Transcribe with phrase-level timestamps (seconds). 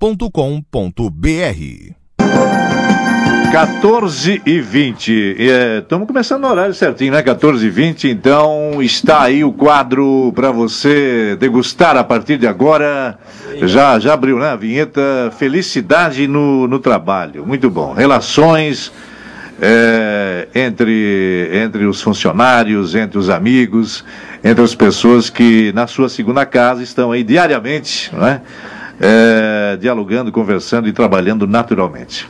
[0.06, 1.96] www.redix.com.br
[3.52, 5.36] 14 e 20.
[5.82, 7.24] Estamos é, começando no horário certinho, né?
[7.24, 8.10] 14 e 20.
[8.10, 13.18] Então está aí o quadro para você degustar a partir de agora.
[13.64, 14.50] Já, já abriu, né?
[14.50, 17.46] A vinheta Felicidade no, no Trabalho.
[17.46, 17.94] Muito bom.
[17.94, 18.92] Relações
[19.62, 24.04] é, entre, entre os funcionários, entre os amigos,
[24.44, 28.42] entre as pessoas que na sua segunda casa estão aí diariamente, né?
[29.00, 32.28] É, dialogando, conversando e trabalhando naturalmente.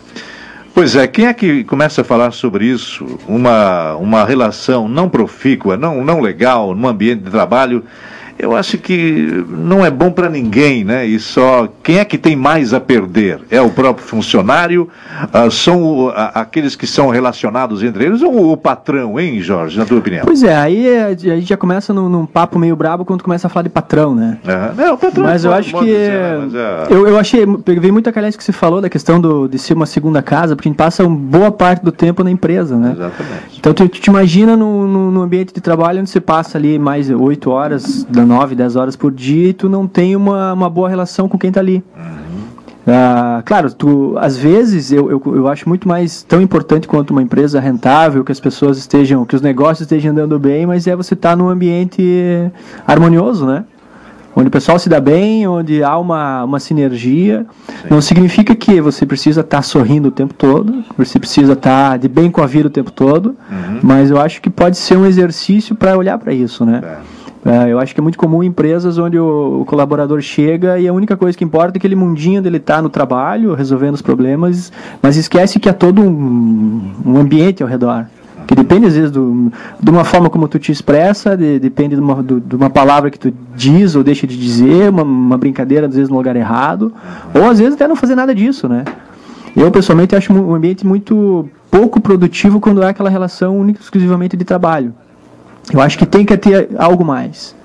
[0.73, 3.17] Pois é, quem é que começa a falar sobre isso?
[3.27, 7.83] Uma, uma relação não profícua, não, não legal, no ambiente de trabalho
[8.37, 11.05] eu acho que não é bom para ninguém, né?
[11.05, 13.39] E só quem é que tem mais a perder?
[13.49, 14.89] É o próprio funcionário?
[15.31, 19.99] Ah, são aqueles que são relacionados entre eles ou o patrão, hein, Jorge, na tua
[19.99, 20.25] opinião?
[20.25, 23.49] Pois é, aí a gente já começa num, num papo meio brabo quando começa a
[23.49, 24.37] falar de patrão, né?
[24.45, 25.25] É, é o patrão.
[25.25, 26.87] Mas eu acho que dizer, mas é...
[26.89, 27.45] eu, eu achei,
[27.79, 30.21] veio muito a calhar isso que você falou da questão do, de ser uma segunda
[30.21, 32.91] casa, porque a gente passa uma boa parte do tempo na empresa, né?
[32.95, 33.59] Exatamente.
[33.59, 37.09] Então tu, tu te imagina no, no, ambiente de trabalho onde você passa ali mais
[37.09, 40.89] oito horas da 9, 10 horas por dia e tu não tem uma, uma boa
[40.89, 41.83] relação com quem está ali.
[41.95, 42.25] Uhum.
[42.87, 47.21] Ah, claro, tu, às vezes eu, eu, eu acho muito mais tão importante quanto uma
[47.21, 51.15] empresa rentável, que as pessoas estejam, que os negócios estejam andando bem, mas é você
[51.15, 52.03] estar tá num ambiente
[52.85, 53.65] harmonioso, né?
[54.35, 57.45] Onde o pessoal se dá bem, onde há uma, uma sinergia.
[57.67, 57.87] Sim.
[57.89, 61.97] Não significa que você precisa estar tá sorrindo o tempo todo, você precisa estar tá
[61.97, 63.79] de bem com a vida o tempo todo, uhum.
[63.81, 66.81] mas eu acho que pode ser um exercício para olhar para isso, né?
[66.83, 67.14] É.
[67.45, 70.87] É, eu acho que é muito comum em empresas onde o, o, colaborador chega e
[70.87, 74.01] a única coisa que importa é aquele mundinho dele estar tá no trabalho, resolvendo os
[74.01, 78.07] problemas, mas esquece que há todo um, um ambiente ao redor.
[78.47, 82.01] Que depende, às vezes, do, de uma forma como tu te expressa, de, depende de
[82.01, 85.85] uma, do, de uma palavra que tu diz ou deixa de dizer, uma, uma brincadeira,
[85.85, 86.91] às vezes, no lugar errado,
[87.33, 88.83] ou às vezes até não fazer nada disso, né?
[89.55, 94.43] Eu, pessoalmente, acho um ambiente muito pouco produtivo quando há aquela relação única exclusivamente de
[94.43, 94.93] trabalho.
[95.73, 97.55] Eu acho que tem que ter algo mais.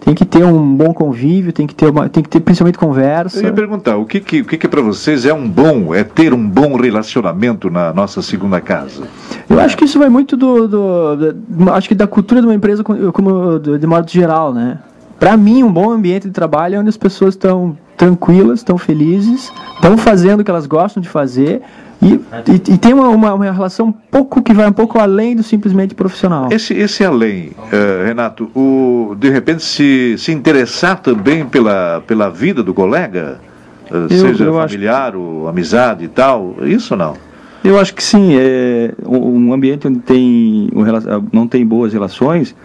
[0.00, 3.38] Tem que ter um bom convívio, tem que ter, uma, tem que ter principalmente conversa.
[3.40, 6.02] Eu ia perguntar, o que, que, o que, que para vocês é um bom, é
[6.02, 9.02] ter um bom relacionamento na nossa segunda casa?
[9.48, 12.54] Eu acho que isso vai muito do, do, do acho que da cultura de uma
[12.54, 14.78] empresa como de modo geral, né?
[15.18, 19.52] Para mim, um bom ambiente de trabalho é onde as pessoas estão tranquilas, estão felizes,
[19.74, 21.60] estão fazendo o que elas gostam de fazer
[22.02, 25.36] e, e, e tem uma, uma, uma, relação um pouco que vai um pouco além
[25.36, 26.48] do simplesmente profissional.
[26.50, 32.62] Esse, esse além, uh, Renato, o, de repente se, se interessar também pela, pela vida
[32.62, 33.38] do colega,
[33.90, 37.14] uh, eu, seja eu familiar ou amizade e tal, isso não?
[37.62, 38.34] Eu acho que sim.
[38.34, 40.70] É, um ambiente onde tem,
[41.30, 42.56] não tem boas relações,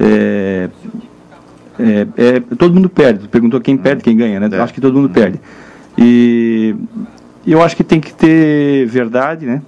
[0.00, 0.70] é,
[1.78, 3.28] é, é, todo mundo perde.
[3.28, 4.48] Perguntou quem perde, quem ganha, né?
[4.50, 4.60] É.
[4.60, 5.38] Acho que todo mundo perde.
[5.96, 6.74] E
[7.52, 9.62] eu acho que tem que ter verdade, né?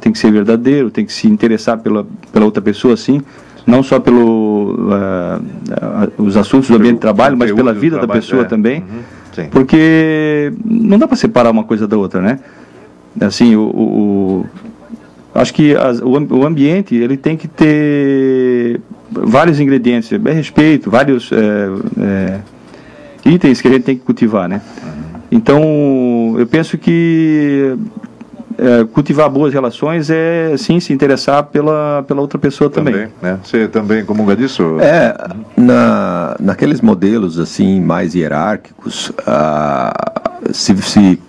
[0.00, 3.20] Tem que ser verdadeiro, tem que se interessar pela, pela outra pessoa, assim,
[3.66, 5.42] não só pelo uh,
[6.18, 8.44] uh, os assuntos do ambiente de trabalho, mas pela vida da pessoa é.
[8.44, 9.48] também, uhum.
[9.50, 12.38] porque não dá para separar uma coisa da outra, né?
[13.20, 14.46] Assim, o, o,
[15.34, 18.80] o acho que as, o, o, ambiente ele tem que ter
[19.10, 21.68] vários ingredientes, é respeito, vários é,
[22.00, 22.40] é,
[23.24, 24.60] itens que a gente tem que cultivar, né?
[24.82, 25.15] Uhum.
[25.30, 27.76] Então, eu penso que
[28.58, 32.94] é, cultivar boas relações é sim se interessar pela, pela outra pessoa também.
[32.94, 33.38] também né?
[33.42, 34.78] Você também comunga disso?
[34.80, 35.14] É,
[35.56, 39.92] na, naqueles modelos assim mais hierárquicos, ah,
[40.52, 41.20] se, se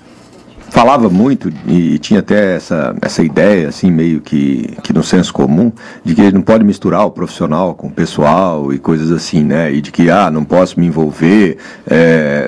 [0.77, 5.71] falava muito e tinha até essa, essa ideia, assim, meio que, que no senso comum,
[6.05, 9.73] de que ele não pode misturar o profissional com o pessoal e coisas assim, né?
[9.73, 11.57] E de que, ah, não posso me envolver
[11.87, 12.47] é,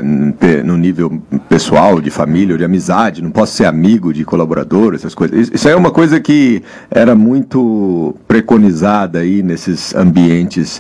[0.64, 5.16] no nível pessoal, de família ou de amizade, não posso ser amigo de colaborador, essas
[5.16, 5.50] coisas.
[5.52, 6.62] Isso aí é uma coisa que
[6.92, 10.80] era muito preconizada aí nesses ambientes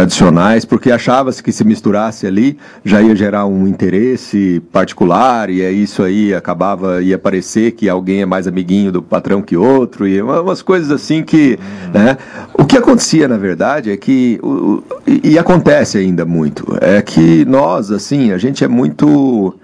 [0.00, 5.70] tradicionais, porque achava-se que se misturasse ali já ia gerar um interesse particular e é
[5.70, 10.20] isso aí acabava ia parecer que alguém é mais amiguinho do patrão que outro e
[10.22, 11.92] umas coisas assim que, uhum.
[11.92, 12.16] né?
[12.54, 17.44] O que acontecia na verdade é que o, e, e acontece ainda muito é que
[17.44, 19.54] nós assim a gente é muito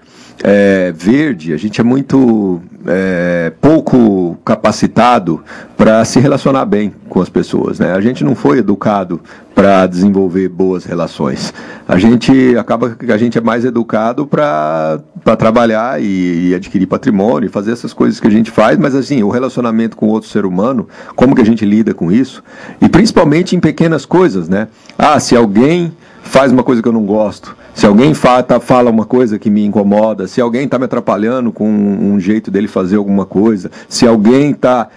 [0.43, 5.43] é, verde, a gente é muito é, pouco capacitado
[5.75, 7.79] para se relacionar bem com as pessoas.
[7.79, 7.91] Né?
[7.91, 9.19] A gente não foi educado
[9.55, 11.53] para desenvolver boas relações.
[11.87, 15.01] A gente acaba que a gente é mais educado para
[15.37, 19.29] trabalhar e, e, adquirir patrimônio, fazer essas coisas que a gente faz, mas assim, o
[19.29, 22.43] relacionamento com outro ser humano, como que a gente lida com isso?
[22.79, 24.67] E principalmente em pequenas coisas, né?
[24.97, 25.91] Ah, se alguém
[26.23, 29.51] faz uma coisa que eu não gosto, se alguém fala, tá, fala uma coisa que
[29.51, 33.69] me incomoda, se alguém está me atrapalhando com um, um, jeito dele fazer alguma coisa,
[33.87, 34.87] se alguém está.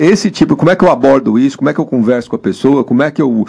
[0.00, 1.56] Esse tipo, como é que eu abordo isso?
[1.56, 2.82] Como é que eu converso com a pessoa?
[2.82, 3.46] Como é que eu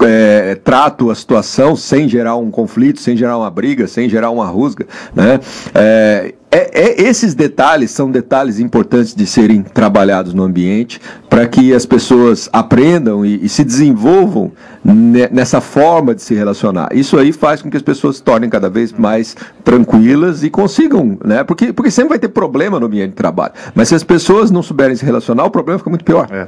[0.00, 4.46] é, trato a situação sem gerar um conflito, sem gerar uma briga, sem gerar uma
[4.48, 4.88] rusga?
[5.14, 5.38] Né?
[5.72, 11.74] É, é, é, esses detalhes são detalhes importantes de serem trabalhados no ambiente para que
[11.74, 14.52] as pessoas aprendam e, e, se desenvolvam
[14.84, 16.88] nessa forma de se relacionar.
[16.92, 19.34] Isso aí faz com que as pessoas se tornem cada vez mais
[19.64, 21.42] tranquilas e consigam, né?
[21.42, 23.54] Porque, porque sempre vai ter problema no ambiente de trabalho.
[23.74, 26.28] Mas se as pessoas não souberem se relacionar, o problema fica muito pior.
[26.30, 26.46] É.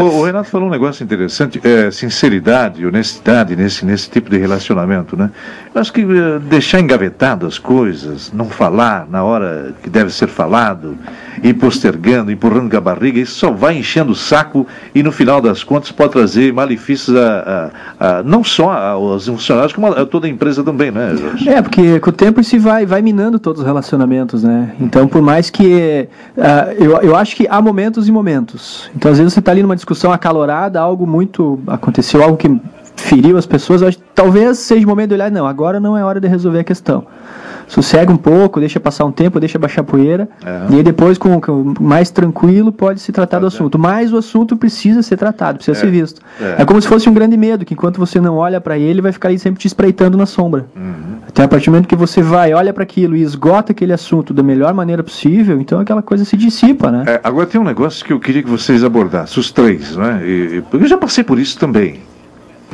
[0.00, 5.14] o, o, Renato falou um negócio interessante, é, sinceridade, honestidade nesse, nesse tipo de relacionamento,
[5.14, 5.30] né?
[5.74, 10.28] Eu acho que uh, deixar engavetado as coisas, não falar na hora que deve ser
[10.28, 10.96] falado,
[11.42, 15.40] ir postergando, empurrando com a barriga, isso só vai enchendo o saco e no final
[15.40, 20.26] das contas pode trazer malefícios a, a, a não só aos funcionários, como a, toda
[20.26, 21.48] a empresa também, né, Jorge?
[21.48, 24.74] É, porque com o tempo isso vai, vai minando todos os relacionamentos, né?
[24.80, 26.08] Então, por mais que.
[26.36, 28.90] Uh, eu, eu acho que há momentos e momentos.
[28.94, 31.58] Então, às vezes você está ali numa discussão acalorada, algo muito.
[31.66, 32.48] aconteceu, algo que
[32.96, 36.20] feriu as pessoas, acho, talvez seja o momento de olhar, não, agora não é hora
[36.20, 37.06] de resolver a questão.
[37.70, 40.72] Sossega um pouco, deixa passar um tempo, deixa baixar a poeira, é.
[40.72, 43.78] e aí depois, com, com, mais tranquilo, pode se tratar do assunto.
[43.78, 45.80] Mas o assunto precisa ser tratado, precisa é.
[45.80, 46.20] ser visto.
[46.40, 46.62] É.
[46.62, 46.64] é.
[46.64, 49.28] como se fosse um grande medo, que enquanto você não olha para ele, vai ficar
[49.28, 50.66] aí sempre te espreitando na sombra.
[50.74, 51.20] Uhum.
[51.28, 54.34] Até a partir do momento que você vai, olha para aquilo e esgota aquele assunto
[54.34, 57.04] da melhor maneira possível, então aquela coisa se dissipa, né?
[57.06, 60.20] É, agora tem um negócio que eu queria que vocês abordassem, os três, né?
[60.26, 62.09] E, porque eu já passei por isso também.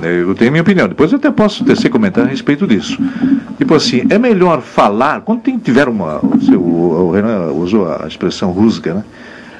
[0.03, 0.89] Eu tenho minha opinião.
[0.89, 2.99] Depois eu até posso descer comentar a respeito disso.
[3.57, 6.21] Tipo assim, é melhor falar, quando tem, tiver uma.
[6.23, 9.05] O Renan usou a expressão rusga, né?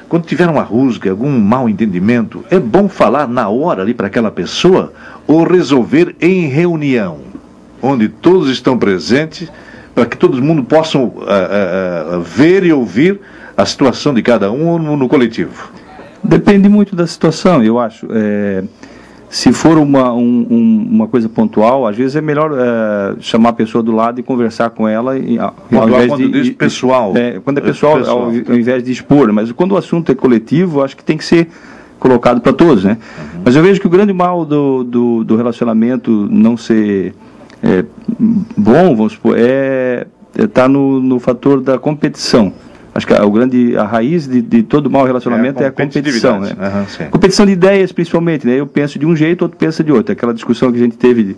[0.07, 4.31] Quando tiver uma rusga, algum mal entendimento, é bom falar na hora ali para aquela
[4.31, 4.93] pessoa
[5.25, 7.19] ou resolver em reunião,
[7.81, 9.51] onde todos estão presentes,
[9.93, 13.19] para que todo mundo possa uh, uh, uh, ver e ouvir
[13.57, 15.71] a situação de cada um no, no coletivo.
[16.23, 18.07] Depende muito da situação, eu acho.
[18.11, 18.63] É
[19.29, 23.53] se for uma, um, um, uma coisa pontual, às vezes é melhor é, chamar a
[23.53, 25.17] pessoa do lado e conversar com ela.
[25.17, 27.13] E, ao invés de, diz pessoal.
[27.15, 29.31] É, quando é pessoal, pessoal, ao, ao invés de expor.
[29.33, 31.49] Mas quando o assunto é coletivo, acho que tem que ser
[31.99, 32.97] colocado para todos, né?
[33.35, 33.41] Uhum.
[33.43, 37.13] Mas eu vejo que o grande mal do, do, do relacionamento não ser
[37.61, 37.83] é,
[38.55, 42.53] bom, vamos supor, é estar é tá no, no fator da competição.
[42.97, 45.69] Acho que a, o grande, a raiz de, de todo mau relacionamento é a, é
[45.69, 46.39] a competição.
[46.39, 46.49] Né?
[46.49, 48.47] Uhum, competição de ideias, principalmente.
[48.47, 48.55] Né?
[48.55, 50.13] Eu penso de um jeito, outro pensa de outro.
[50.13, 51.37] Aquela discussão que a gente teve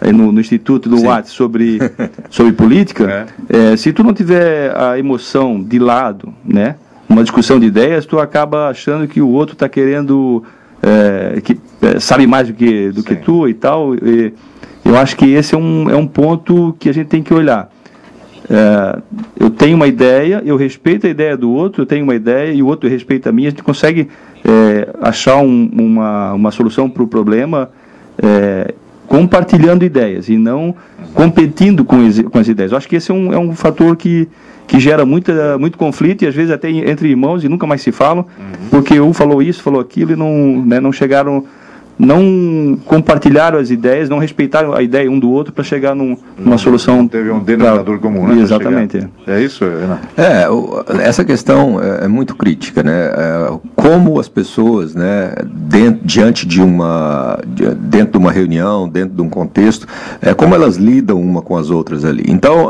[0.00, 1.78] no, no, Instituto do WhatsApp sobre,
[2.30, 3.72] sobre política, é.
[3.72, 8.18] É, se tu não tiver a emoção de lado, né, uma discussão de ideias, tu
[8.18, 10.42] acaba achando que o outro está querendo,
[10.82, 13.94] é, que é, sabe mais do que, do que tu e tal.
[13.94, 14.32] E
[14.82, 17.73] eu acho que esse é um, é um ponto que a gente tem que olhar.
[18.50, 19.02] É,
[19.40, 22.62] eu tenho uma ideia, eu respeito a ideia do outro, eu tenho uma ideia e
[22.62, 24.08] o outro respeita a minha, a gente consegue
[24.44, 27.70] é, achar um, uma, uma solução para o problema
[28.22, 28.74] é,
[29.06, 30.74] compartilhando ideias e não
[31.14, 31.98] competindo com,
[32.30, 32.72] com as ideias.
[32.72, 34.28] Eu acho que esse é um, é um fator que,
[34.66, 37.92] que gera muita, muito conflito e às vezes até entre irmãos e nunca mais se
[37.92, 38.68] falam, uhum.
[38.70, 41.44] porque um falou isso, falou aquilo e não, né, não chegaram
[41.98, 46.50] não compartilharam as ideias, não respeitaram a ideia um do outro para chegar num, numa
[46.50, 47.06] não, solução.
[47.06, 48.10] Teve um denominador pra...
[48.10, 48.42] comum, né?
[48.42, 49.06] Exatamente.
[49.26, 50.08] É isso, Renato?
[50.16, 50.46] É,
[51.06, 53.12] essa questão é, é muito crítica, né?
[53.16, 57.38] É, como as pessoas, né, dentro, diante de uma,
[57.78, 59.86] dentro de uma reunião, dentro de um contexto,
[60.20, 62.24] é, como elas lidam uma com as outras ali.
[62.26, 62.68] Então,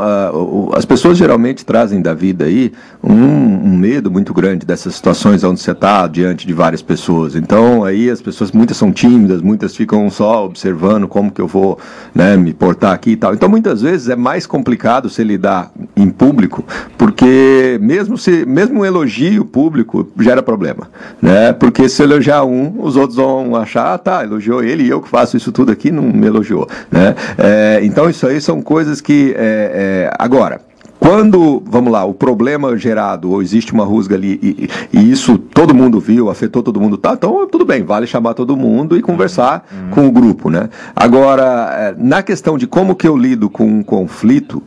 [0.73, 2.71] as pessoas geralmente trazem da vida aí
[3.03, 7.35] um, um medo muito grande dessas situações onde você está diante de várias pessoas.
[7.35, 11.47] Então, aí as pessoas, muitas são tímidas tímidas, muitas ficam só observando como que eu
[11.47, 11.79] vou
[12.13, 13.33] né, me portar aqui e tal.
[13.33, 16.65] Então, muitas vezes é mais complicado se lidar em público,
[16.97, 20.89] porque mesmo se mesmo um elogio público gera problema,
[21.21, 21.53] né?
[21.53, 25.07] Porque se elogiar um, os outros vão achar, ah, tá, elogiou ele e eu que
[25.07, 27.15] faço isso tudo aqui não me elogiou, né?
[27.37, 30.59] É, então, isso aí são coisas que é, é, agora
[30.99, 35.73] quando, vamos lá, o problema gerado, ou existe uma rusga ali, e, e, isso todo
[35.73, 37.13] mundo viu, afetou todo mundo, tá?
[37.13, 39.89] Então, tudo bem, vale chamar todo mundo e conversar uhum.
[39.89, 40.69] com o grupo, né?
[40.93, 44.61] Agora, é, na questão de como que eu lido com um conflito,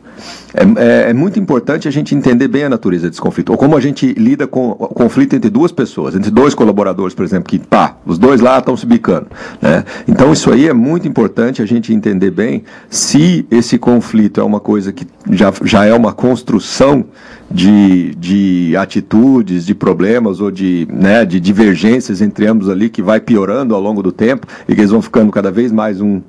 [0.53, 3.77] é, é, é, muito importante a gente entender bem a natureza desse conflito, ou como
[3.77, 7.59] a gente lida com o conflito entre duas pessoas, entre dois colaboradores, por exemplo, que,
[7.59, 9.27] pá, os dois lá estão se bicando,
[9.61, 9.83] né?
[10.07, 14.59] Então, isso aí é muito importante a gente entender bem se esse conflito é uma
[14.59, 17.05] coisa que já, já é uma construção
[17.51, 23.19] de, de atitudes, de problemas ou de, né, de divergências entre ambos ali que vai
[23.19, 26.21] piorando ao longo do tempo e que eles vão ficando cada vez mais um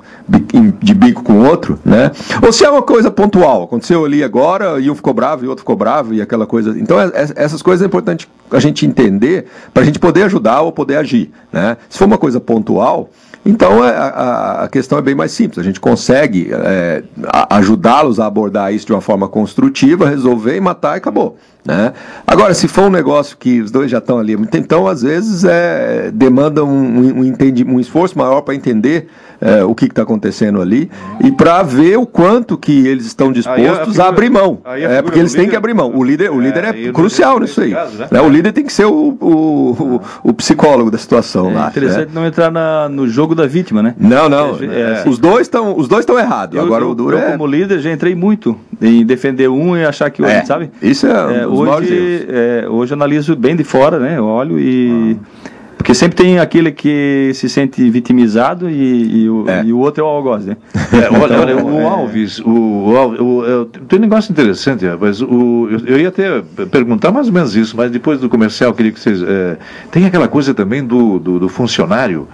[0.81, 2.11] de bico com o outro, né?
[2.43, 5.63] Ou se é uma coisa pontual, aconteceu ali agora e um ficou bravo e outro
[5.63, 6.79] ficou bravo e aquela coisa.
[6.79, 10.61] Então é, é, essas coisas é importante a gente entender para a gente poder ajudar
[10.63, 11.77] ou poder agir, né?
[11.89, 13.11] Se for uma coisa pontual,
[13.45, 15.59] então é, a, a, questão é bem mais simples.
[15.59, 17.03] A gente consegue é,
[17.49, 21.39] ajudá-los a abordar isso de uma forma construtiva, resolver e matar e acabou.
[21.65, 21.93] Né?
[22.27, 26.11] Agora, se for um negócio que os dois já estão ali, então às vezes é,
[26.13, 29.09] demanda um, um, um, um esforço maior para entender
[29.41, 30.91] é, o que está acontecendo ali
[31.25, 34.59] e para ver o quanto que eles estão dispostos a, figura, a, abrir mão.
[34.65, 35.93] A é porque eles têm que abrir mão.
[35.95, 37.73] O líder, o líder é, é crucial nisso aí.
[37.73, 38.09] Caso, né?
[38.11, 38.21] né?
[38.21, 41.69] O líder tem que ser o, o, o, o psicólogo da situação é lá.
[41.69, 42.13] Interessante né?
[42.15, 43.95] não entrar na, no jogo da vítima, né?
[43.99, 44.59] Não, não.
[44.61, 46.57] É, os dois estão os dois estão errados.
[46.57, 47.33] Eu, Agora eu, o duro eu, é...
[47.33, 50.71] como líder já entrei muito em defender um e achar que o outro, sabe?
[50.83, 54.19] Isso é, hoje é, hoje analiso bem de fora, né?
[54.19, 55.17] Eu olho e.
[55.19, 55.40] Ah.
[55.81, 59.65] Porque sempre tem aquele que se sente vitimizado e, e, o, é.
[59.65, 60.59] e o, outro é o algoz, né?
[60.93, 61.85] É, olha, olha, o é.
[61.87, 65.23] Alves, o, o, o, tem um negócio interessante, rapaz.
[65.23, 68.93] O, eu, eu, ia até perguntar mais ou menos isso, mas depois do comercial, queria
[68.93, 69.23] que vocês.
[69.23, 69.57] É,
[69.91, 72.29] tem aquela coisa também do, do, do, funcionário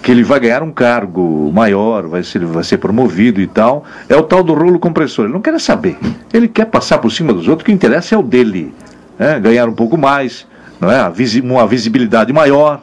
[0.00, 3.84] que ele vai ganhar um cargo maior, vai ser, vai ser promovido e tal.
[4.08, 5.24] É o tal do rolo compressor.
[5.24, 5.98] Ele não quer saber.
[6.32, 8.72] Ele quer passar por cima dos outros, o que interessa é o dele
[9.18, 10.46] né, ganhar um pouco mais,
[10.84, 11.12] não é?
[11.42, 12.82] uma visibilidade maior.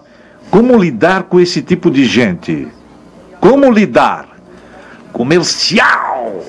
[0.49, 2.67] Como lidar com esse tipo de gente?
[3.39, 4.27] Como lidar?
[5.13, 6.43] Comercial!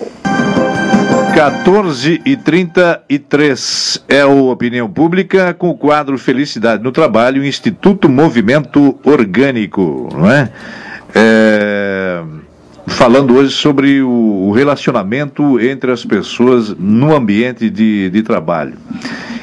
[1.35, 8.99] 14 e 33 é o Opinião Pública com o quadro Felicidade no Trabalho, Instituto Movimento
[9.03, 10.51] Orgânico, não é?
[11.15, 12.23] é
[12.87, 18.75] falando hoje sobre o relacionamento entre as pessoas no ambiente de, de trabalho.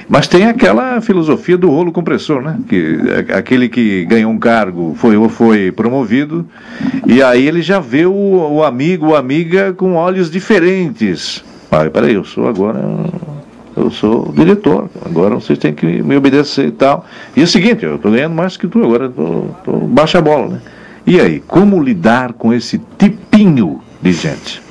[0.10, 2.58] Mas tem aquela filosofia do rolo compressor, né?
[2.68, 2.98] Que
[3.30, 6.48] é aquele que ganhou um cargo foi ou foi promovido
[7.06, 11.44] e aí ele já vê o, o amigo ou amiga com olhos diferentes.
[11.72, 12.80] Ah, peraí, eu sou agora
[13.78, 17.06] eu sou diretor, agora vocês têm que me obedecer e tal.
[17.36, 20.48] E é o seguinte, eu estou ganhando mais que tu, agora tô, baixa a bola,
[20.48, 20.62] né?
[21.06, 24.62] E aí, como lidar com esse tipinho de gente?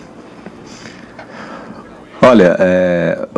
[2.21, 3.29] Olha, é,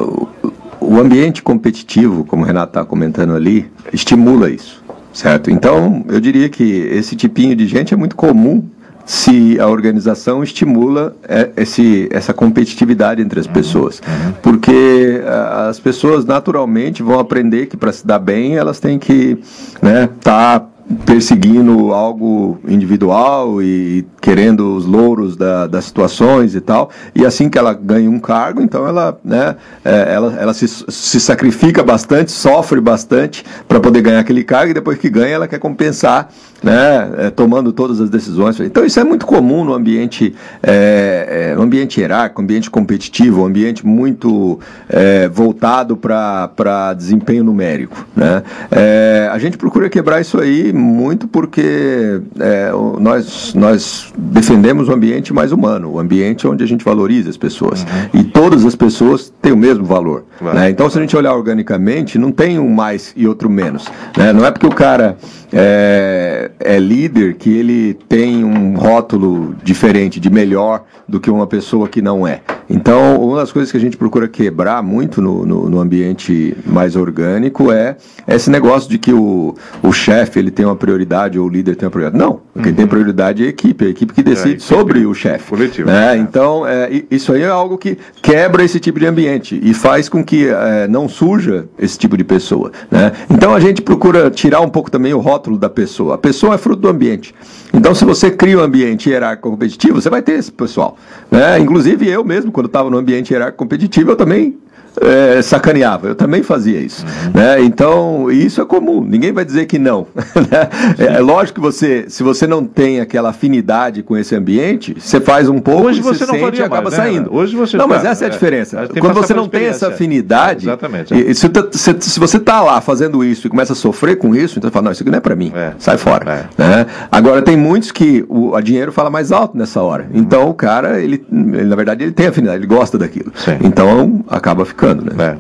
[0.90, 4.82] o ambiente competitivo, como o Renato está comentando ali, estimula isso,
[5.12, 5.48] certo?
[5.48, 8.64] Então, eu diria que esse tipinho de gente é muito comum
[9.06, 13.52] se a organização estimula é, esse, essa competitividade entre as uhum.
[13.52, 14.00] pessoas.
[14.00, 14.32] Uhum.
[14.42, 15.22] Porque
[15.68, 20.08] as pessoas naturalmente vão aprender que para se dar bem elas têm que estar né,
[20.20, 20.66] tá
[21.04, 26.90] perseguindo algo individual e querendo os louros da, das situações e tal.
[27.14, 31.20] E assim que ela ganha um cargo, então ela, né, é, ela, ela se, se
[31.20, 35.58] sacrifica bastante, sofre bastante para poder ganhar aquele cargo e depois que ganha ela quer
[35.58, 36.30] compensar
[36.62, 38.58] né, é, tomando todas as decisões.
[38.60, 44.60] Então isso é muito comum no ambiente, é, é, ambiente hierárquico, ambiente competitivo, ambiente muito
[44.88, 48.06] é, voltado para desempenho numérico.
[48.14, 48.42] Né?
[48.70, 54.94] É, a gente procura quebrar isso aí muito porque é, nós, nós defendemos o um
[54.94, 57.82] ambiente mais humano, o um ambiente onde a gente valoriza as pessoas.
[57.82, 58.20] Uhum.
[58.20, 60.24] E todas as pessoas têm o mesmo valor.
[60.40, 60.70] Né?
[60.70, 63.86] Então se a gente olhar organicamente, não tem um mais e outro menos.
[64.16, 64.32] Né?
[64.32, 65.16] Não é porque o cara
[65.52, 71.88] é, é, líder que ele tem um rótulo diferente de melhor do que uma pessoa
[71.88, 72.40] que não é.
[72.68, 76.94] Então, uma das coisas que a gente procura quebrar muito no, no, no ambiente mais
[76.94, 77.96] orgânico é
[78.28, 81.86] esse negócio de que o, o chefe ele tem uma prioridade ou o líder tem
[81.86, 82.22] uma prioridade.
[82.22, 82.76] Não, quem uhum.
[82.76, 85.54] tem prioridade é a equipe, a equipe que decide é, equipe sobre o chefe.
[85.84, 86.14] Né?
[86.14, 86.16] É.
[86.16, 90.08] Então, é, isso aí é algo que, que quebra esse tipo de ambiente e faz
[90.08, 92.70] com que é, não suja esse tipo de pessoa.
[92.90, 93.12] Né?
[93.28, 96.14] Então a gente procura tirar um pouco também o rótulo da pessoa.
[96.14, 97.34] A pessoa é fruto do ambiente.
[97.74, 100.96] Então, se você cria um ambiente hierárquico competitivo, você vai ter esse pessoal.
[101.30, 101.58] Né?
[101.58, 104.56] Inclusive, eu mesmo, quando estava no ambiente hierárquico competitivo, eu também
[105.00, 106.08] é, sacaneava.
[106.08, 107.04] Eu também fazia isso.
[107.04, 107.40] Uhum.
[107.40, 107.62] Né?
[107.62, 109.02] Então, isso é comum.
[109.02, 110.06] Ninguém vai dizer que não.
[110.40, 110.68] Né?
[110.98, 115.20] é, é, lógico que você, se você não tem aquela afinidade com esse ambiente, você
[115.20, 117.04] faz um pouco Hoje e você não sente e acaba mais, né?
[117.04, 117.34] saindo.
[117.34, 118.80] Hoje você não, mas essa é a diferença.
[118.80, 121.14] É, Quando você não tem essa afinidade, Exatamente.
[121.14, 124.58] E, se, se, se, você está lá fazendo isso e começa a sofrer com isso,
[124.58, 125.52] então você fala, não, isso aqui não é para mim.
[125.54, 125.72] É.
[125.78, 126.48] Sai fora.
[126.58, 126.62] É.
[126.62, 126.86] Né?
[127.10, 130.08] Agora, tem muitos que o a dinheiro fala mais alto nessa hora.
[130.12, 133.32] Então, o cara, ele, ele, na verdade, ele tem afinidade, ele gosta daquilo.
[133.34, 133.58] Sim.
[133.62, 135.38] Então, acaba ficando, né?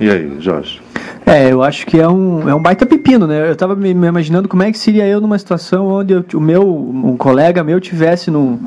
[0.00, 0.04] É.
[0.04, 0.80] E aí, Jorge?
[1.26, 3.50] É, eu acho que é um, é um baita pepino, né?
[3.50, 6.40] Eu tava me, me imaginando como é que seria eu numa situação onde eu, o
[6.40, 8.58] meu, um colega meu tivesse no,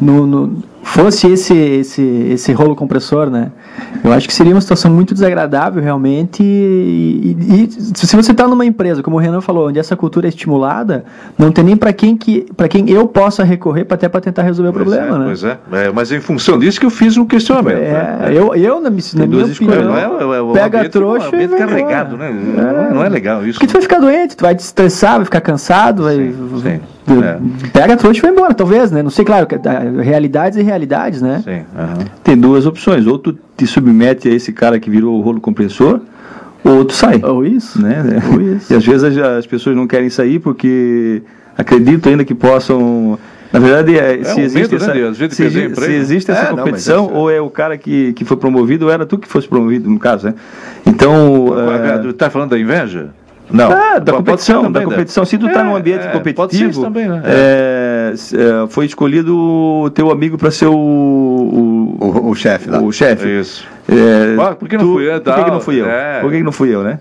[0.00, 3.50] no, no fosse esse, esse, esse rolo compressor, né?
[4.04, 6.42] Eu acho que seria uma situação muito desagradável, realmente.
[6.42, 10.28] E, e, e se você está numa empresa, como o Renan falou, onde essa cultura
[10.28, 11.04] é estimulada,
[11.36, 14.42] não tem nem para quem que, para quem eu possa recorrer para até para tentar
[14.42, 15.24] resolver pois o problema, é, né?
[15.26, 15.58] Pois é.
[15.72, 15.92] é.
[15.92, 17.78] Mas em função disso que eu fiz um questionamento.
[17.78, 18.18] É, né?
[18.30, 21.46] eu, eu na, na minha opinião, não é, é, é, pega ambiente, trouxa um e
[21.48, 22.30] vai carregado, né?
[22.30, 23.58] Não, não é legal isso.
[23.58, 26.14] Porque tu vai ficar doente, tu vai te estressar, vai ficar cansado, vai.
[26.14, 26.80] sim,
[27.22, 27.38] é.
[27.72, 29.02] Pega a trouxa e vai embora, talvez, né?
[29.02, 31.42] Não sei, claro, ah, realidades e realidades, né?
[31.44, 32.04] Sim, aham.
[32.24, 33.06] Tem duas opções.
[33.06, 36.00] Ou tu te submete a esse cara que virou o rolo compressor,
[36.64, 37.20] ou tu sai.
[37.22, 37.80] Ou isso.
[37.80, 38.02] Né?
[38.32, 38.72] Ou isso.
[38.74, 41.22] E às vezes as, as pessoas não querem sair porque
[41.56, 43.18] acreditam ainda que possam.
[43.52, 45.80] Na verdade, é, se um existe medo, né, essa, vezes, se, emprego.
[45.80, 48.36] se existe essa É, não, competição, isso é- ou é o cara que, que foi
[48.36, 50.34] promovido, ou era tu que fosse promovido, no caso, né?
[50.84, 51.46] Então.
[51.58, 53.10] é, Tu tá falando da inveja?
[53.50, 53.70] Não.
[53.70, 54.94] ah, da Pode competição, ser da também, né?
[54.94, 55.24] competição.
[55.24, 57.22] Se tu tá É, num ambiente é, competitivo, pode ser isso também, né?
[57.24, 62.68] é, s- é, foi escolhido o teu amigo para ser o, o, O, o chefe
[62.68, 62.80] lá.
[62.80, 63.40] o chefe.
[63.40, 63.66] Isso.
[63.88, 65.86] É, Ah, por que não fui eu, Por que, que não fui eu?
[65.86, 66.20] É.
[66.20, 66.98] Por que, que não fui eu, né?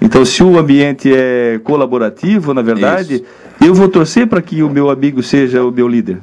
[0.00, 3.24] Então, se o ambiente é colaborativo, na verdade,
[3.64, 6.18] eu vou torcer para que o meu amigo seja o meu líder.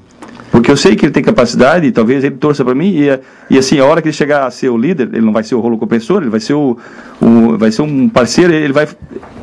[0.52, 3.58] Porque eu sei que ele tem capacidade, e talvez ele torça para mim, e, e
[3.58, 5.60] assim, a hora que ele chegar a ser o líder, ele não vai ser o
[5.60, 6.78] rolo compressor, ele vai ser, o,
[7.22, 8.88] o- vai ser um parceiro, ele vai.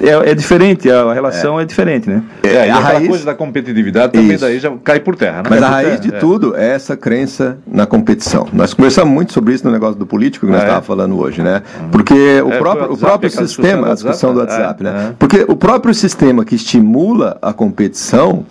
[0.00, 2.22] É, é diferente, a relação é, diferente, né?
[2.42, 4.44] É, e a aquela raiz- coisa da competitividade também Isso.
[4.44, 5.48] daí já cai por terra, né?
[5.48, 6.20] Mas a Cai por raiz de terra, é.
[6.20, 8.46] tudo é essa crença na competição.
[8.52, 10.66] Nós conversamos muito sobre isso no negócio do político que nós Ah, é?
[10.66, 11.62] estávamos falando hoje, né?
[11.92, 15.08] Porque o É, próprio, o próprio sistema, a discussão do do WhatsApp, né?
[15.10, 15.14] é.
[15.18, 18.44] Porque o próprio sistema que estimula a competição,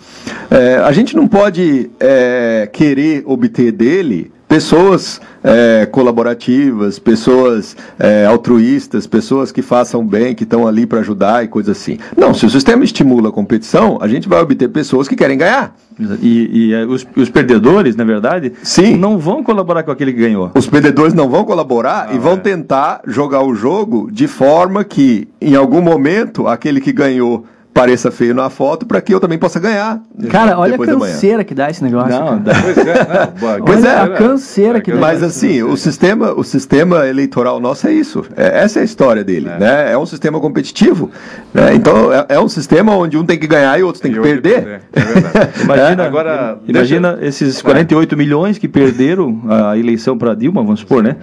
[0.50, 9.06] é, a gente não pode é, querer obter dele pessoas é, colaborativas, pessoas é, altruístas,
[9.06, 11.98] pessoas que façam bem, que estão ali para ajudar e coisa assim.
[12.16, 15.74] Não, se o sistema estimula a competição, a gente vai obter pessoas que querem ganhar.
[16.20, 18.96] E, e, eh, os, os perdedores, na verdade, Sim.
[18.96, 20.50] não vão colaborar com aquele que ganhou.
[20.54, 25.54] Os perdedores não vão colaborar e vão tentar jogar o jogo de forma que, em
[25.54, 30.00] algum momento, aquele que ganhou pareça feio na foto para que eu também possa ganhar.
[30.30, 31.12] Cara, olha a depois da manhã.
[31.12, 32.08] canseira que dá esse negócio.
[32.08, 32.36] Não, cara.
[32.38, 34.98] dá- Pois é, não, Pois é, a canseira que dá.
[34.98, 38.24] Mas assim, o sistema, o sistema eleitoral nosso é isso.
[38.34, 39.50] É, essa é a história dele.
[39.50, 39.92] É, né?
[39.92, 41.10] é um sistema competitivo.
[41.52, 41.74] Né?
[41.74, 44.32] Então é, é um sistema onde um tem que ganhar e outros tem que outro
[44.32, 44.80] perder.
[44.94, 45.50] É verdade.
[45.62, 51.02] Imagina, É, agora, imagina esses 48 milhões que perderam a eleição para Dilma, vamos supor,
[51.02, 51.16] né?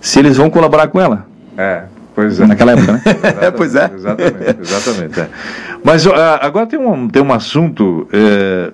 [0.00, 1.84] Se eles vão colaborar com ela É,
[2.16, 2.46] pois é.
[2.46, 3.02] naquela época, né?
[3.42, 3.90] É, pois é.
[3.94, 5.20] Exatamente, exatamente.
[5.20, 5.28] é.
[5.84, 6.06] Mas
[6.40, 8.08] agora tem um, tem um assunto.
[8.12, 8.72] é,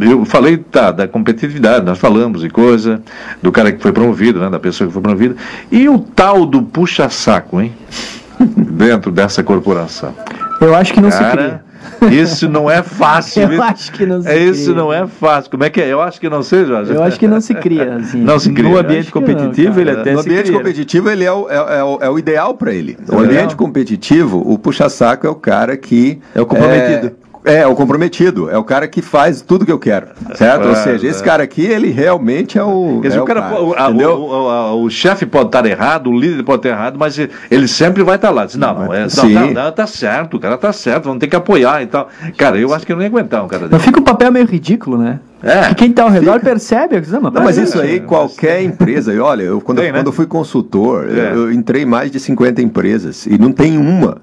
[0.00, 3.02] eu falei tá, da competitividade, nós falamos e coisa,
[3.42, 5.36] do cara que foi promovido, né, da pessoa que foi promovida.
[5.70, 7.74] E o tal do puxa-saco, hein?
[8.40, 10.14] Dentro dessa corporação.
[10.60, 11.64] Eu acho que não se Cara, cria.
[12.10, 13.42] Isso não é fácil.
[13.52, 14.74] Eu acho que não se É, Isso cria.
[14.76, 15.50] não é fácil.
[15.50, 15.88] Como é que é?
[15.92, 16.92] Eu acho que não sei, Jorge.
[16.92, 18.20] Eu acho que não se cria, assim.
[18.22, 18.68] Não se cria.
[18.68, 19.80] No ambiente não, competitivo, cara.
[19.80, 20.58] ele até No se ambiente cria.
[20.58, 22.96] competitivo, ele é o, é, é o, é o ideal para ele.
[23.08, 23.24] No É.
[23.24, 26.18] ambiente competitivo, o puxa-saco é o cara que.
[26.34, 27.12] É o comprometido.
[27.44, 28.48] É, é o comprometido.
[28.50, 30.06] É o cara que faz tudo que eu quero.
[30.34, 30.64] Certo?
[30.66, 31.24] Ou É, seja, esse é.
[31.24, 33.00] cara aqui, ele realmente é o.
[33.02, 34.12] Quer dizer, é o cara, po- a- entendeu?
[34.12, 37.18] o, o- a- o chefe pode estar errado, o líder pode estar errado, mas
[37.50, 38.46] ele sempre vai estar lá.
[38.46, 39.34] Diz, não, não, é, não, Sim.
[39.34, 42.08] tá, não, tá certo, o cara tá certo, vamos ter que apoiar e tal.
[42.38, 43.84] Cara, eu acho que eu não ia aguentar um cara Mas desse.
[43.84, 45.20] fica um papel meio ridículo, né?
[45.42, 45.58] É.
[45.60, 47.02] Porque quem tá ao redor percebe.
[47.10, 49.98] Não, Não, mas isso aí, qualquer empresa, e olha, eu, quando, Tem, né?
[49.98, 51.32] quando eu fui consultor, É.
[51.32, 54.16] eu, eu entrei em mais de 50 empresas e não tem uma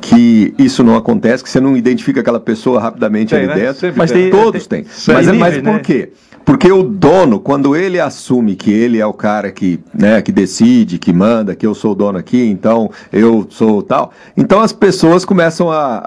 [0.00, 3.54] que isso não acontece, que você não identifica aquela pessoa rapidamente Tem, ali né?
[3.54, 3.80] dentro.
[3.80, 4.30] Sempre mas tem.
[4.30, 4.84] todos têm.
[4.84, 5.78] Mas, mas níveis, por né?
[5.80, 6.12] quê?
[6.44, 10.96] Porque o dono, quando ele assume que ele é o cara que, né, que decide,
[10.96, 15.24] que manda, que eu sou o dono aqui, então eu sou tal, então as pessoas
[15.24, 16.04] começam a,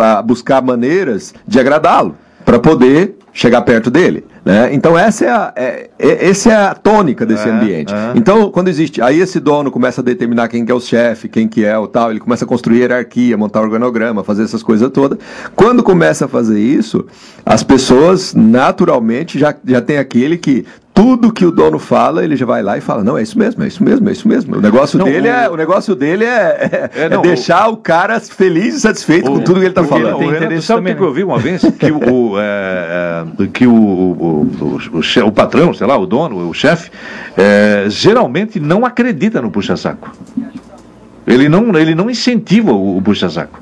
[0.00, 4.24] a, a buscar maneiras de agradá-lo para poder chegar perto dele.
[4.44, 4.74] Né?
[4.74, 7.94] Então essa é a, é, é, essa é a tônica desse É, ambiente.
[7.94, 8.12] é.
[8.16, 11.46] Então quando existe, aí esse dono começa a determinar quem que é o chefe, quem
[11.46, 15.18] que é o tal, ele começa a construir hierarquia, montar organograma, fazer essas coisas todas.
[15.54, 17.06] Quando começa a fazer isso,
[17.46, 22.44] as pessoas naturalmente já, já tem aquele que tudo que o dono fala, ele já
[22.44, 24.56] vai lá e fala, não, é isso mesmo, é isso mesmo, é isso mesmo.
[24.56, 27.68] O negócio Não, dele o- é, o negócio dele é, é, É, não, é deixar
[27.68, 27.76] o...
[27.78, 30.16] cara feliz e satisfeito com tudo que ele está falando.
[30.16, 31.14] o tem Renato, interesse sabe o que, que eu né?
[31.14, 31.62] vi uma vez?
[31.78, 36.06] Que o, o, é, é, que o, o, o, o, o patrão, sei lá, o
[36.06, 36.90] dono, o chefe,
[37.38, 40.12] é, geralmente não acredita no puxa-saco.
[41.26, 43.60] Ele não, ele não incentiva o, o puxa-saco.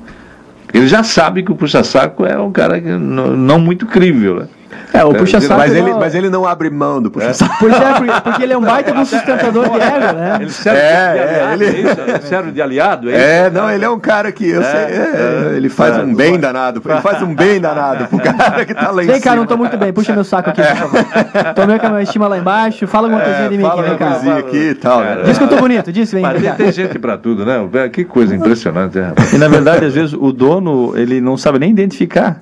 [0.73, 4.47] Ele já sabe que o puxa-saco é um cara que não, não muito crível, né?
[4.93, 5.57] É, o É, puxa-saco.
[5.59, 7.55] Mas ele, não- mas ele não abre mão do puxa-saco.
[7.59, 10.37] Pois é, porque- porque ele é um baita de um sustentador de ego, né?
[10.41, 11.79] Ele serve É, de é, aliado, ele- é
[12.17, 12.27] isso?
[12.27, 13.21] Serve de aliado, é isso?
[13.21, 16.81] É, não, ele é um cara que eu sei, é, ele faz um bem danado,
[16.85, 19.55] ele faz um bem danado pro cara que tá lá em Vem cá, não tô
[19.57, 21.05] muito bem, puxa meu saco aqui, por favor.
[21.55, 23.81] Tomei com a minha estima lá embaixo, fala alguma coisinha de mim É, aqui, fala
[23.83, 24.07] vem uma cá.
[24.11, 24.99] coisinha aqui e tal.
[25.01, 25.17] né?
[25.25, 26.57] Diz que eu tô bonito, diz, vem, Mas vem tem, cá.
[26.57, 27.57] tem gente pra tudo, né?
[27.91, 29.33] Que coisa impressionante, é, rapaz.
[29.33, 32.41] E na verdade, às vezes, o dono, ele não sabe nem identificar.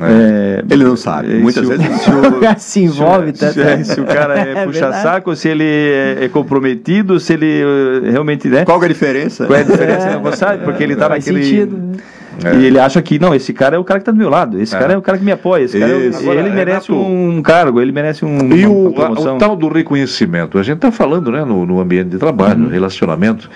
[0.00, 2.00] É, Ele não sabe, é, muitas se o- vezes.
[2.02, 3.50] se o- Se envolve, tá?
[3.50, 7.62] se, é, se o cara é, É puxa-saco, se ele é, é comprometido, se ele
[8.10, 8.48] realmente.
[8.48, 8.64] Né?
[8.64, 9.46] Qual é a diferença?
[9.46, 10.20] Qual é a diferença?
[10.20, 10.64] Não sabe?
[10.64, 11.44] Porque ele tá Faz naquele.
[11.44, 11.76] sentido.
[11.76, 11.92] né?
[12.60, 14.60] E ele acha que, não, esse cara é o cara que tá do meu lado,
[14.60, 16.20] esse cara é o cara que me apoia, esse cara é o- Isso.
[16.22, 19.68] ele Agora, merece Renato, um cargo, ele merece um, E o, a- o tal do
[19.68, 23.50] reconhecimento, a gente está falando né, no, no ambiente de trabalho, no relacionamento.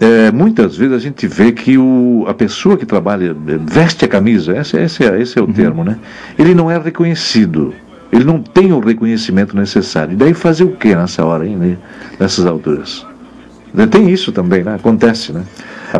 [0.00, 4.56] É, muitas vezes a gente vê que o, a pessoa que trabalha, veste a camisa,
[4.56, 5.96] esse, esse é, esse é o termo, né?
[6.38, 7.72] Ele não é reconhecido.
[8.10, 10.12] Ele não tem o reconhecimento necessário.
[10.12, 11.76] E daí fazer o que nessa hora, hein, né,
[12.18, 13.06] nessas alturas?
[13.90, 14.74] Tem isso também, né?
[14.74, 15.42] Acontece, né?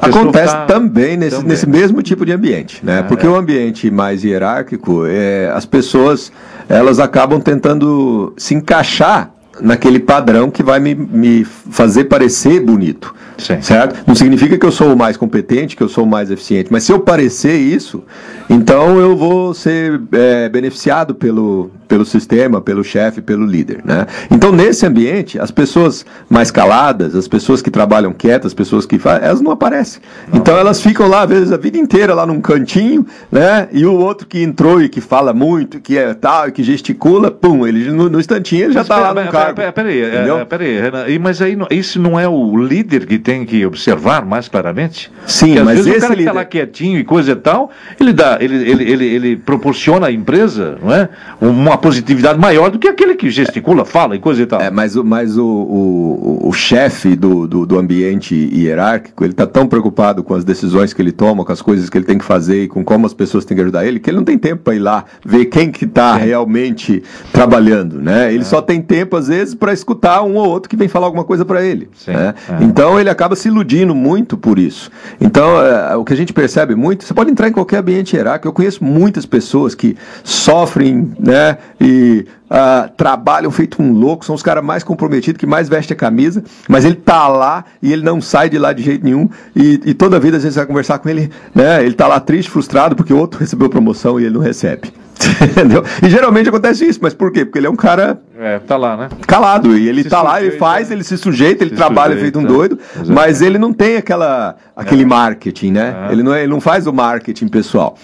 [0.00, 1.48] Acontece tá- também nesse, também.
[1.50, 3.00] nesse mesmo tipo de ambiente, né?
[3.00, 3.28] Ah, Porque é.
[3.28, 6.32] o ambiente mais hierárquico, é, as pessoas
[6.68, 9.30] elas acabam tentando se encaixar
[9.62, 13.14] naquele padrão que vai me, me fazer parecer bonito.
[13.38, 13.60] Sim.
[13.60, 14.04] Certo?
[14.06, 16.84] Não significa que eu sou o mais competente, que eu sou o mais eficiente, mas
[16.84, 18.04] se eu parecer isso,
[18.48, 23.80] então eu vou ser é, beneficiado pelo, pelo sistema, pelo chefe, pelo líder.
[23.84, 24.06] Né?
[24.30, 28.98] Então, nesse ambiente, as pessoas mais caladas, as pessoas que trabalham quietas, as pessoas que
[28.98, 30.00] fazem, elas não aparecem.
[30.32, 33.68] Então, elas ficam lá, às vezes, a vida inteira lá num cantinho, né?
[33.72, 37.66] e o outro que entrou e que fala muito, que é tal, que gesticula, pum,
[37.66, 39.72] ele no, no instantinho ele já está lá num pera- cargo.
[39.72, 43.18] pera- Peraí, é, é, peraí, Renan, e- mas aí isso não é o líder que
[43.18, 45.10] tem que observar mais claramente?
[45.26, 47.32] Sim, Porque às mas vezes o esse cara que está líder- lá quietinho e coisa
[47.32, 51.08] e tal, ele, dá, ele, ele, ele, ele proporciona à empresa não é?
[51.40, 54.60] uma positividade maior do que aquele que gesticula, fala e coisa e tal.
[54.60, 59.32] É, mas o, mas o, o, o- o chefe do, do, do ambiente hierárquico, ele
[59.32, 62.18] está tão preocupado com as decisões que ele toma, com as coisas que ele tem
[62.18, 64.36] que fazer e com como as pessoas têm que ajudar ele, que ele não tem
[64.38, 68.32] tempo para ir lá ver quem que está realmente trabalhando, né?
[68.32, 71.24] Ele só tem tempo, às vezes, para escutar um ou outro que vem falar alguma
[71.24, 71.88] coisa para ele.
[71.94, 72.34] Sim, né?
[72.48, 72.64] é.
[72.64, 74.90] Então, ele acaba se iludindo muito por isso.
[75.20, 78.48] Então, é, o que a gente percebe muito, você pode entrar em qualquer ambiente hierárquico,
[78.48, 84.42] eu conheço muitas pessoas que sofrem, né, e ah, trabalham feito um louco, são os
[84.42, 88.20] caras mais comprometidos, que mais veste a camisa, mas ele tá lá e ele não
[88.20, 91.08] sai de lá de jeito nenhum, e, e toda vida, vezes, você vai conversar com
[91.08, 94.42] ele, né, ele tá lá triste, frustrado, porque o outro recebeu promoção e ele não
[94.42, 94.92] recebe.
[95.40, 95.84] Entendeu?
[96.02, 97.44] E geralmente acontece isso, mas por quê?
[97.44, 99.08] Porque ele é um cara É, tá lá, né?
[99.24, 99.76] calado.
[99.78, 102.38] E ele Se tá lá, ele sujeita, faz, ele se sujeita, ele Se trabalha sujeita,
[102.38, 103.12] feito um doido, Exatamente.
[103.12, 106.08] mas ele não tem aquela, aquele marketing, né?
[106.10, 107.96] Ele, não é, ele não faz o marketing pessoal.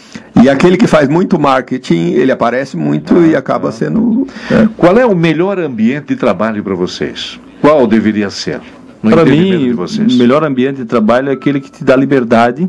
[0.42, 4.26] E aquele que faz muito marketing, ele aparece muito e acaba sendo.
[4.50, 4.68] né?
[4.76, 7.40] Qual é o melhor ambiente de trabalho para vocês?
[7.60, 8.60] Qual deveria ser?
[9.02, 10.14] Para entendimento mim, de vocês?
[10.14, 12.68] o melhor ambiente de trabalho é aquele que te dá liberdade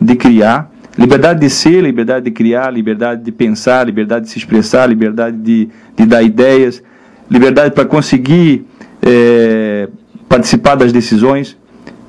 [0.00, 4.86] de criar, liberdade de ser, liberdade de criar, liberdade de pensar, liberdade de se expressar,
[4.86, 6.82] liberdade de, de dar ideias,
[7.30, 8.64] liberdade para conseguir
[9.02, 9.88] eh,
[10.28, 11.56] participar das decisões.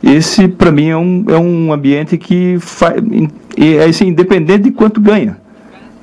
[0.01, 2.95] Esse, para mim, é um, é um ambiente que faz,
[3.57, 5.37] é assim, independente de quanto ganha.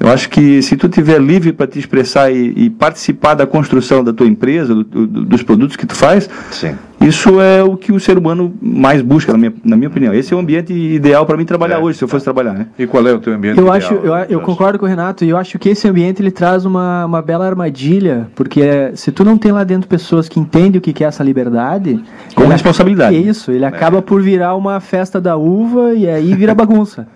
[0.06, 4.04] Eu acho que se tu tiver livre para te expressar e, e participar da construção
[4.04, 6.76] da tua empresa, do- do- dos produtos que tu faz, Sim.
[7.00, 10.14] isso é o que o ser humano mais busca, na minha, na minha opinião.
[10.14, 11.78] Esse é o ambiente ideal para mim trabalhar É.
[11.82, 12.66] hoje, se eu fosse trabalhar, né?
[12.78, 15.24] E qual é o teu ambiente Eu ideal, acho, eu, eu concordo com o Renato
[15.24, 19.10] e eu acho que esse ambiente ele traz uma, uma bela armadilha, porque é, se
[19.10, 22.00] tu não tem lá dentro pessoas que entendem o que é essa liberdade,
[22.36, 23.16] Com responsabilidade.
[23.16, 27.08] É isso, ele acaba por virar uma festa da uva e aí vira bagunça.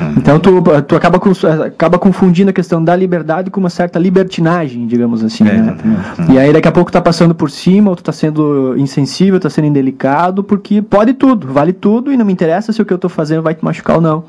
[0.00, 0.14] Hum.
[0.16, 1.20] Então tu, tu acaba,
[1.66, 5.46] acaba confundindo a questão da liberdade com uma certa libertinagem, digamos assim.
[5.46, 5.76] É, né?
[6.30, 9.50] E aí daqui a pouco tá passando por cima, ou tu tá sendo insensível, tá
[9.50, 12.98] sendo indelicado, porque pode tudo, vale tudo e não me interessa se o que eu
[12.98, 14.24] tô fazendo vai te machucar ou não.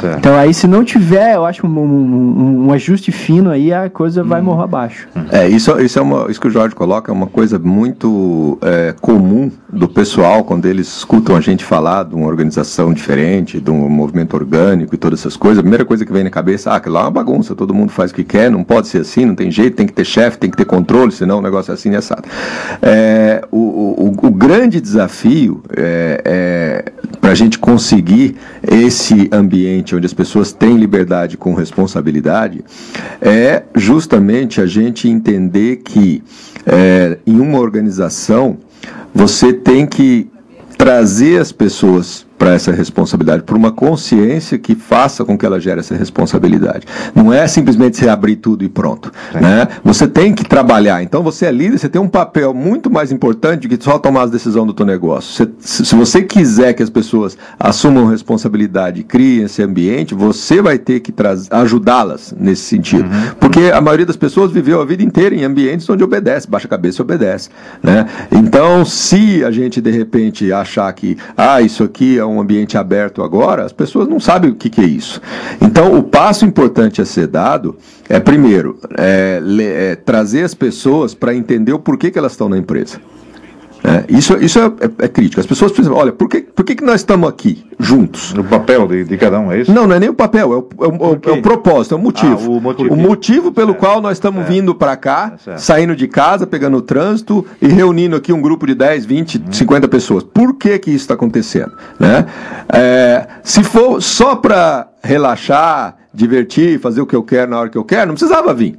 [0.00, 0.18] Certo.
[0.18, 4.22] Então aí se não tiver, eu acho um, um, um ajuste fino aí, a coisa
[4.22, 4.44] vai hum.
[4.44, 5.08] morrer abaixo.
[5.30, 8.94] É, isso, isso é uma, isso que o Jorge coloca é uma coisa muito é,
[9.00, 13.88] comum do pessoal quando eles escutam a gente falar de uma organização diferente, de um
[13.88, 15.58] movimento orgânico e todas essas coisas.
[15.58, 17.90] A primeira coisa que vem na cabeça, ah, aquilo lá é uma bagunça, todo mundo
[17.90, 20.38] faz o que quer, não pode ser assim, não tem jeito, tem que ter chefe,
[20.38, 22.24] tem que ter controle, senão o negócio é assim e assado.
[22.82, 30.06] É, o, o, o, grande desafio é, é para a gente conseguir esse ambiente onde
[30.06, 32.64] as pessoas têm liberdade com responsabilidade
[33.20, 36.22] é justamente a gente entender que
[36.66, 38.58] é, em uma organização
[39.14, 40.30] você tem que
[40.76, 45.80] trazer as pessoas para essa responsabilidade, por uma consciência que faça com que ela gere
[45.80, 46.86] essa responsabilidade.
[47.14, 49.12] Não é simplesmente você abrir tudo e pronto.
[49.34, 49.68] Né?
[49.84, 51.02] Você tem que trabalhar.
[51.02, 54.22] Então você é líder, você tem um papel muito mais importante do que só tomar
[54.22, 55.34] as decisões do teu negócio.
[55.34, 60.78] Você, se você quiser que as pessoas assumam responsabilidade e criem esse ambiente, você vai
[60.78, 61.12] ter que
[61.50, 63.04] ajudá-las nesse sentido.
[63.04, 63.34] Uhum.
[63.38, 66.70] Porque a maioria das pessoas viveu a vida inteira em ambientes onde obedece, baixa a
[66.70, 67.50] cabeça e obedece.
[67.82, 68.06] Né?
[68.32, 73.22] Então, se a gente de repente achar que ah, isso aqui é um ambiente aberto
[73.22, 75.22] agora, as pessoas não sabem o que, que é isso.
[75.60, 77.76] Então, o passo importante a ser dado
[78.08, 82.58] é, primeiro, é, é, trazer as pessoas para entender o porquê que elas estão na
[82.58, 83.00] empresa.
[83.82, 85.40] É, isso isso é, é, é, crítico.
[85.40, 85.96] As pessoas precisam.
[85.96, 88.34] Olha, por que, por que, que nós estamos aqui juntos?
[88.34, 89.72] O papel de, de cada um, é isso?
[89.72, 92.00] Não, não é nem o papel, é o, é o, é o propósito, é o
[92.00, 92.52] motivo.
[92.52, 92.94] Ah, o motivo.
[92.94, 97.44] O motivo pelo qual nós estamos vindo para cá, saindo de casa, pegando o trânsito
[97.60, 99.52] e reunindo aqui um grupo de 10, 20, hum.
[99.52, 100.22] 50 pessoas.
[100.22, 101.72] Por que, que isso está acontecendo?
[101.98, 102.26] Né?
[102.72, 107.78] É, se for só para relaxar, divertir, fazer o que eu quero na hora que
[107.78, 108.78] eu quero, não precisava vir.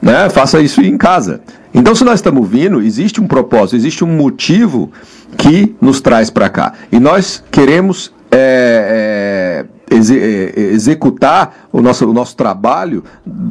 [0.00, 0.28] Né?
[0.30, 1.40] Faça isso em casa.
[1.72, 4.90] Então, se nós estamos vindo, existe um propósito, existe um motivo
[5.36, 6.72] que nos traz para cá.
[6.90, 13.04] E nós queremos é, é, é, executar o nosso, o nosso trabalho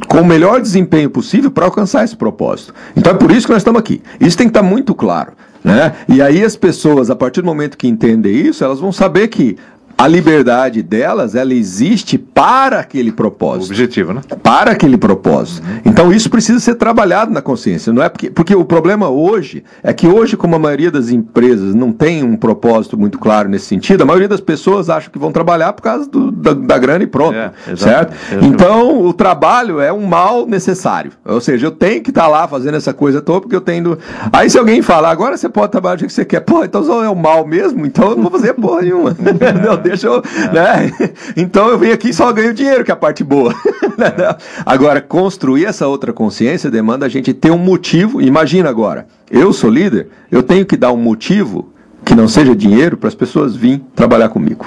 [0.08, 2.74] com o melhor desempenho possível para alcançar esse propósito.
[2.96, 4.02] Então é por isso que nós estamos aqui.
[4.20, 5.32] Isso tem que estar muito claro.
[5.62, 5.92] Né?
[6.08, 9.56] E aí as pessoas, a partir do momento que entendem isso, elas vão saber que
[10.00, 13.68] a liberdade delas, ela existe para aquele propósito.
[13.68, 14.22] O objetivo, né?
[14.42, 15.62] Para aquele propósito.
[15.66, 15.80] Uhum.
[15.84, 19.92] Então isso precisa ser trabalhado na consciência, não é porque porque o problema hoje é
[19.92, 24.02] que hoje como a maioria das empresas não tem um propósito muito claro nesse sentido,
[24.02, 27.06] a maioria das pessoas acham que vão trabalhar por causa do, da, da, grana e
[27.06, 28.14] pronto, é, certo?
[28.40, 31.12] Então o trabalho é um mal necessário.
[31.26, 33.98] Ou seja, eu tenho que estar tá lá fazendo essa coisa toda porque eu tenho
[34.32, 37.08] Aí se alguém falar, agora você pode trabalhar o que você quer, pô, então é
[37.10, 39.14] o mal mesmo, então eu não vou fazer porra nenhuma.
[39.90, 40.16] deixa eu.
[40.16, 40.52] É.
[40.52, 40.92] Né?
[41.36, 43.54] Então eu venho aqui e só ganho dinheiro, que é a parte boa.
[44.00, 44.34] É.
[44.64, 48.22] agora, construir essa outra consciência demanda a gente ter um motivo.
[48.22, 51.70] Imagina agora, eu sou líder, eu tenho que dar um motivo
[52.02, 54.66] que não seja dinheiro para as pessoas virem trabalhar comigo.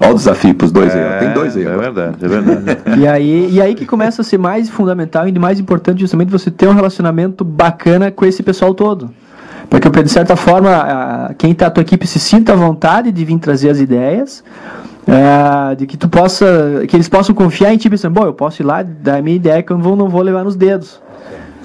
[0.00, 1.18] Olha o desafio para os dois é, aí.
[1.20, 1.64] Tem dois aí.
[1.64, 1.90] É agora.
[1.90, 2.80] verdade, é verdade.
[3.00, 6.50] e, aí, e aí que começa a ser mais fundamental e mais importante justamente você
[6.50, 9.10] ter um relacionamento bacana com esse pessoal todo.
[9.68, 13.38] Para que, de certa forma, quem está tua equipe se sinta à vontade de vir
[13.38, 14.42] trazer as ideias,
[15.06, 18.62] é, de que tu possa, que eles possam confiar em ti, pensando, bom, eu posso
[18.62, 21.00] ir lá dar minha ideia que eu não vou, não vou levar nos dedos.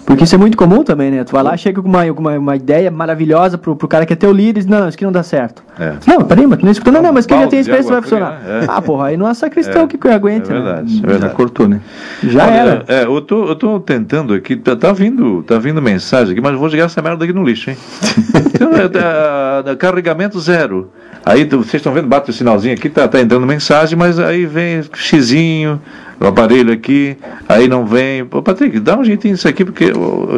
[0.05, 1.23] Porque isso é muito comum também, né?
[1.23, 4.15] Tu vai lá, chega com uma, uma, uma ideia maravilhosa pro, pro cara que é
[4.15, 5.63] teu líder e diz, não, isso aqui não dá certo.
[5.79, 5.93] É.
[6.05, 8.41] Não, peraí, mas tu não escutou, não, não, mas quem já tem experiência vai funcionar.
[8.45, 8.65] É.
[8.67, 9.87] Ah, porra, aí não é sacristão é.
[9.87, 11.01] que aguente, é verdade, né?
[11.03, 11.31] É verdade.
[11.31, 11.79] Já cortou, né?
[12.23, 12.85] Já Olha, era.
[12.87, 16.57] É, eu tô, eu tô tentando aqui, tá, tá, vindo, tá vindo mensagem aqui, mas
[16.57, 17.77] vou jogar essa merda aqui no lixo, hein?
[18.53, 20.91] então, é, é, carregamento zero.
[21.25, 24.83] Aí vocês estão vendo, bate o sinalzinho aqui, tá, tá entrando mensagem, mas aí vem
[24.93, 25.79] xizinho,
[26.19, 28.21] o aparelho aqui, aí não vem.
[28.21, 29.91] Ô, Patrick, dá um jeitinho nisso aqui, porque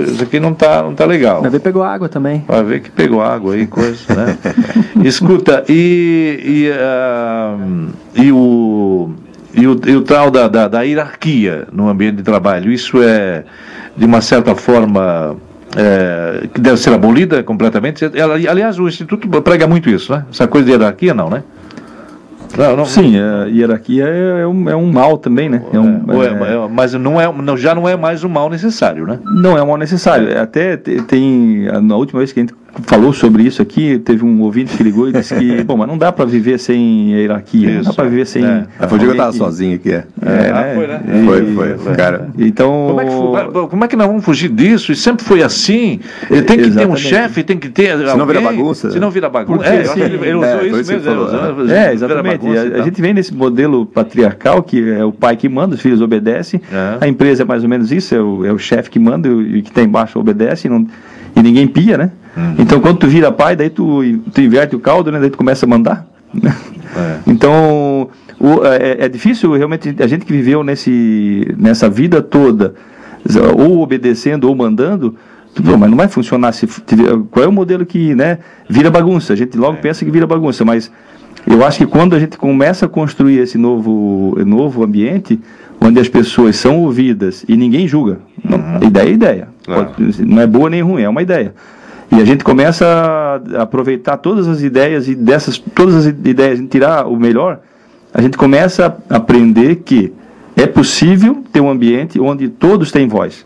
[0.07, 1.41] isso aqui não tá, não tá legal.
[1.41, 2.43] Vai ver pegou água também.
[2.47, 4.37] Vai ver que pegou água aí, coisa, né?
[5.03, 9.11] Escuta, e, e, uh, e, o,
[9.53, 13.43] e, o, e o tal da, da, da hierarquia no ambiente de trabalho, isso é,
[13.95, 15.35] de uma certa forma,
[15.75, 18.05] é, que deve ser abolida completamente.
[18.49, 20.25] Aliás, o Instituto prega muito isso, né?
[20.31, 21.43] Essa coisa de hierarquia, não, né?
[22.57, 25.61] Não, não, Sim, a hierarquia é, é, um, é um mal também, né?
[25.73, 29.05] É um, é, é, mas não é, não, já não é mais um mal necessário,
[29.05, 29.19] né?
[29.23, 30.39] Não é um mal necessário.
[30.39, 34.75] Até tem, na última vez que a gente falou sobre isso aqui, teve um ouvinte
[34.75, 37.83] que ligou e disse que, bom, mas não dá para viver sem hierarquia, isso, não
[37.85, 38.45] dá para viver sem.
[38.45, 38.65] É.
[38.87, 40.03] foi o dia que aqui, é.
[40.25, 41.01] é, é ah, foi, né?
[41.07, 41.25] E...
[41.25, 42.29] Foi, foi, foi, cara.
[42.37, 42.87] Então.
[42.89, 44.91] Como é, que, como é, que, nós vamos fugir disso?
[44.91, 45.99] E sempre foi assim.
[46.27, 46.75] Tem que Exatamente.
[46.75, 47.97] ter um chefe, tem que ter.
[47.97, 48.91] Se não vira bagunça.
[48.91, 49.63] Se não vira bagunça.
[49.63, 51.01] Porque, é, assim, ele, usou é, isso mesmo.
[51.01, 51.87] Falou, né?
[51.87, 52.47] é, exatamente.
[52.47, 56.01] A, a, gente vem nesse modelo patriarcal, que é o pai que manda, os filhos
[56.01, 56.61] obedecem.
[56.71, 56.97] É.
[57.01, 59.61] A empresa é mais ou menos isso, é o, é o chefe que manda e
[59.61, 60.67] que está embaixo obedece.
[60.67, 60.85] E, não,
[61.35, 62.11] e ninguém pia, né?
[62.35, 62.55] Uhum.
[62.59, 64.01] Então, quando tu vira pai, daí tu,
[64.33, 65.19] tu inverte o caldo, né?
[65.19, 66.05] Daí tu começa a mandar.
[66.33, 66.53] Né?
[66.95, 67.15] É.
[67.27, 72.73] Então, o- é, é difícil realmente a gente que viveu nesse, nessa vida toda,
[73.57, 75.15] ou obedecendo ou mandando,
[75.63, 76.67] pô, mas não vai funcionar se
[77.31, 79.33] qual é o modelo que, né, vira bagunça.
[79.33, 80.91] A gente logo pensa que vira bagunça, mas
[81.47, 85.39] eu acho que quando a gente começa a construir esse novo novo ambiente,
[85.81, 89.47] onde as pessoas são ouvidas e ninguém julga, não, ideia é ideia.
[89.65, 89.85] Claro.
[89.97, 91.53] Pode- não é boa nem ruim, é uma ideia.
[92.11, 92.85] E a gente começa
[93.55, 97.59] a aproveitar todas as ideias e dessas todas as ideias e tirar o melhor,
[98.13, 100.13] a gente começa a aprender que
[100.55, 103.45] é possível ter um ambiente onde todos têm voz.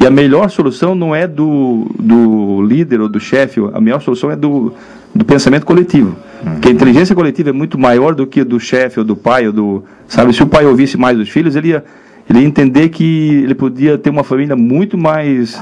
[0.00, 4.30] E a melhor solução não é do, do líder ou do chefe, a melhor solução
[4.30, 4.72] é do,
[5.12, 6.14] do pensamento coletivo.
[6.44, 9.52] Porque a inteligência coletiva é muito maior do que do chefe ou do pai ou
[9.52, 9.84] do.
[10.06, 11.84] Sabe, se o pai ouvisse mais os filhos, ele ia,
[12.30, 15.60] ele ia entender que ele podia ter uma família muito mais.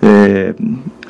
[0.00, 0.54] é,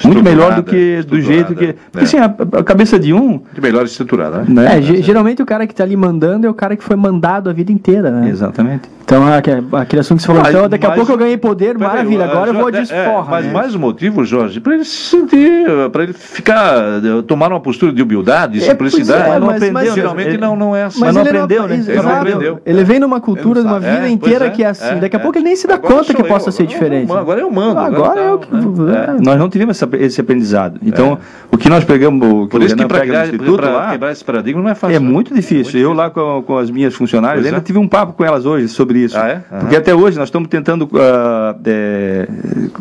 [0.08, 1.64] muito melhor do que do jeito que.
[1.64, 2.02] estruturada, Porque é.
[2.04, 3.40] assim, a, a cabeça de um.
[3.52, 4.44] De melhor estruturada, né?
[4.48, 4.78] Né?
[4.78, 7.48] É, ge- geralmente o cara que tá ali mandando é o cara que foi mandado
[7.50, 8.28] a vida inteira, né?
[8.28, 8.90] Exatamente.
[9.04, 11.36] Então, que- aquele assunto que você falou, Mas- então daqui a mas- pouco eu ganhei
[11.36, 13.52] poder, Peraí, maravilha, agora eu vou Jorge, desforra, é, Mas né?
[13.52, 17.92] mais um motivo, Jorge, para ele se sentir, para ele ficar, eh, tomar uma postura
[17.92, 19.28] de humildade, É, simplicidade.
[19.30, 21.00] é, não mas- aprendeu, mas- geralmente ele- não, não é assim.
[21.00, 21.74] Mas não ele aprendeu, né?
[21.74, 22.16] Ele não exato.
[22.16, 22.60] aprendeu.
[22.64, 23.96] Ele vem numa cultura, Ele não de uma sabe.
[23.96, 24.84] vida É, inteira é, que é assim.
[24.86, 25.22] é, Daqui a é.
[25.22, 27.08] pouco ele nem se dá conta que eu, possa ser agora eu diferente.
[27.08, 27.80] mando, Agora eu mando.
[27.80, 29.16] Agora tal, eu que- né?
[29.18, 29.22] é.
[29.22, 30.80] Nós não tivemos essa- esse aprendizado.
[30.82, 31.18] Então,
[31.50, 34.62] o que nós pegamos, o que Por isso que para instituto lá, quebrar esse paradigma
[34.62, 34.96] não é fácil.
[34.96, 35.06] é né?
[35.06, 35.80] muito difícil.
[35.80, 37.60] Eu lá com, com as minhas funcionárias, ainda é.
[37.60, 39.16] tive um papo com elas hoje sobre isso.
[39.18, 39.42] Ah, é?
[39.60, 42.28] Porque até hoje nós estamos tentando ah, é,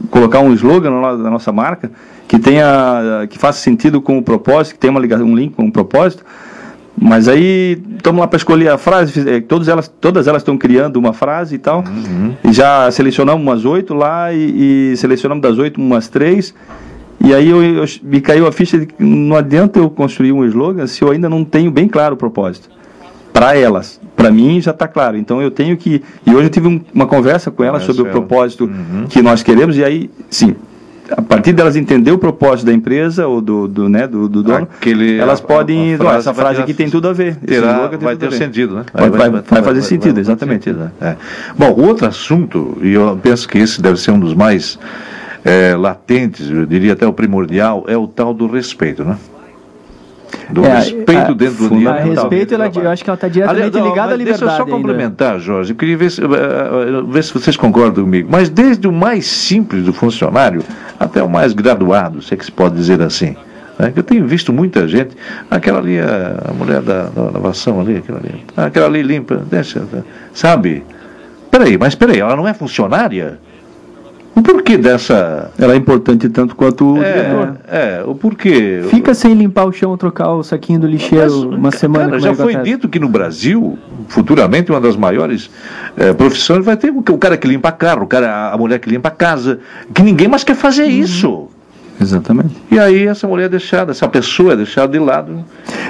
[0.09, 1.91] colocar um slogan na no- na nossa marca
[2.27, 5.65] que tenha que faça sentido com o propósito, que tenha uma ligação, um link com
[5.65, 6.23] o propósito.
[7.03, 10.97] Mas aí estamos lá para escolher a frase, eh, todas elas, todas elas estão criando
[10.97, 11.79] uma frase e tal.
[11.87, 12.33] Uhum.
[12.43, 16.53] E já selecionamos umas oito lá e, e selecionamos das oito umas três.
[17.23, 20.43] E aí eu, eu- me caiu a ficha de que não adianta eu construir um
[20.45, 22.69] slogan se eu ainda não tenho bem claro o propósito.
[23.31, 23.99] Para elas.
[24.15, 25.17] Para mim já está claro.
[25.17, 26.01] Então eu tenho que.
[26.25, 29.05] E hoje eu tive um- uma conversa com elas sobre o propósito Uhum.
[29.07, 29.77] que nós queremos.
[29.77, 30.55] E aí, sim.
[31.15, 34.67] A partir delas entender o propósito da empresa ou do, do, né, do, do dono,
[34.79, 35.93] Aquele- elas a- podem.
[35.93, 37.29] a "Ó, frase essa vai frase aqui tem tudo a ver.
[37.45, 38.85] Esse Terá, vai a ter ver." sentido, né?
[38.93, 40.63] Vai, vai, vai fazer sentido, exatamente.
[40.65, 40.91] sentido, né?
[41.01, 41.15] É.
[41.57, 44.79] Bom, outro assunto, e eu penso que esse deve ser um dos mais
[45.45, 49.17] eh, latentes, eu diria até o primordial, é o tal do respeito, né?
[50.49, 51.91] Do É, respeito a- dentro do A dia.
[52.13, 54.39] respeito, ela, eu acho que ela está diretamente Aliás, não, ligada à liberdade.
[54.39, 54.75] Deixa eu só ainda.
[54.77, 55.71] complementar, Jorge.
[55.71, 58.29] Eu queria ver se, eh, eh, ver se vocês concordam comigo.
[58.31, 60.63] Mas desde o mais simples do funcionário
[60.99, 63.35] até o mais graduado, se é que se pode dizer assim.
[63.79, 65.15] né, eu tenho visto muita gente,
[65.49, 69.81] aquela ali, a, a mulher da, da lavação ali, aquela ali, aquela ali limpa, deixa,
[70.33, 70.83] sabe?
[71.49, 73.39] Peraí, mas peraí, ela não é funcionária?
[74.33, 75.51] O porquê dessa.
[75.59, 77.57] Ela é importante tanto quanto o diretor.
[77.67, 78.81] É, é, o porquê.
[78.89, 82.05] Fica sem limpar o chão, trocar o saquinho do lixeiro Mas, uma semana.
[82.05, 85.49] cara, já é foi dito que no Brasil, futuramente, uma das maiores
[85.97, 89.09] eh, profissões vai ter o cara que limpa carro, o cara, a mulher que limpa
[89.09, 89.59] a casa,
[89.93, 90.89] que ninguém mais quer fazer Uhum.
[90.89, 91.47] isso.
[92.01, 92.55] Exatamente.
[92.71, 95.43] E aí essa mulher é deixada, essa pessoa é deixada de lado.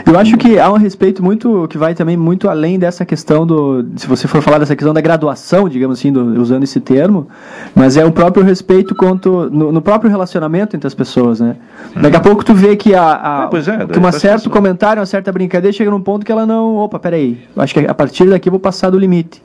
[0.05, 3.85] Eu acho que há um respeito muito que vai também muito além dessa questão do,
[3.95, 7.27] se você for falar dessa questão da graduação, digamos assim, do- usando esse termo,
[7.73, 11.55] mas é o próprio respeito quanto no, no próprio relacionamento entre as pessoas, né?
[11.95, 14.99] Daqui a pouco tu vê que a, a Ah, é, que um certo presta comentário,
[14.99, 18.25] uma certa brincadeira chega num ponto que ela não, opa, peraí, acho que a partir
[18.29, 19.41] daqui eu vou passar do limite.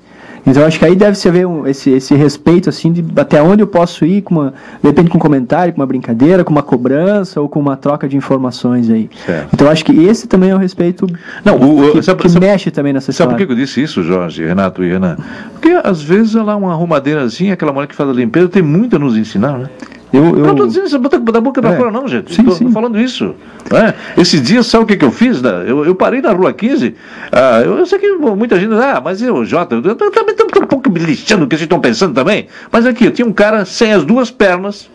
[0.46, 3.62] Então acho que aí deve se haver um, esse, esse respeito assim de até onde
[3.62, 6.62] eu posso ir com uma, de repente com um comentário, com uma brincadeira, com uma
[6.62, 9.10] cobrança ou com uma troca de informações aí.
[9.26, 9.48] Certo.
[9.52, 11.06] Então acho que esse também é o respeito
[11.44, 13.46] Não, o- que, sabe- que sabe- mexe também nessa Sabe por história.
[13.46, 15.16] que eu disse isso, Jorge, Renato e Renan?
[15.52, 18.98] Porque às vezes lá uma arrumadeirazinha, aquela mulher que faz a limpeza, tem muito a
[18.98, 19.68] nos ensinar, né?
[20.16, 21.76] Eu, Eu não estou eu, dizendo isso bota da boca pra É.
[21.76, 22.30] fora, não, gente.
[22.32, 23.34] Estou falando isso.
[23.70, 23.94] né?
[24.16, 25.42] Esse dia, sabe o que, que eu fiz?
[25.42, 25.64] né?
[25.66, 26.94] Eu, eu parei na rua 15.
[27.32, 30.46] ah, eu, eu sei que muita gente ah, mas eu, Jota, eu, eu também estou
[30.62, 32.46] um pouco me lixando o que vocês estão pensando também.
[32.72, 34.88] Mas aqui, tinha um cara sem as duas pernas,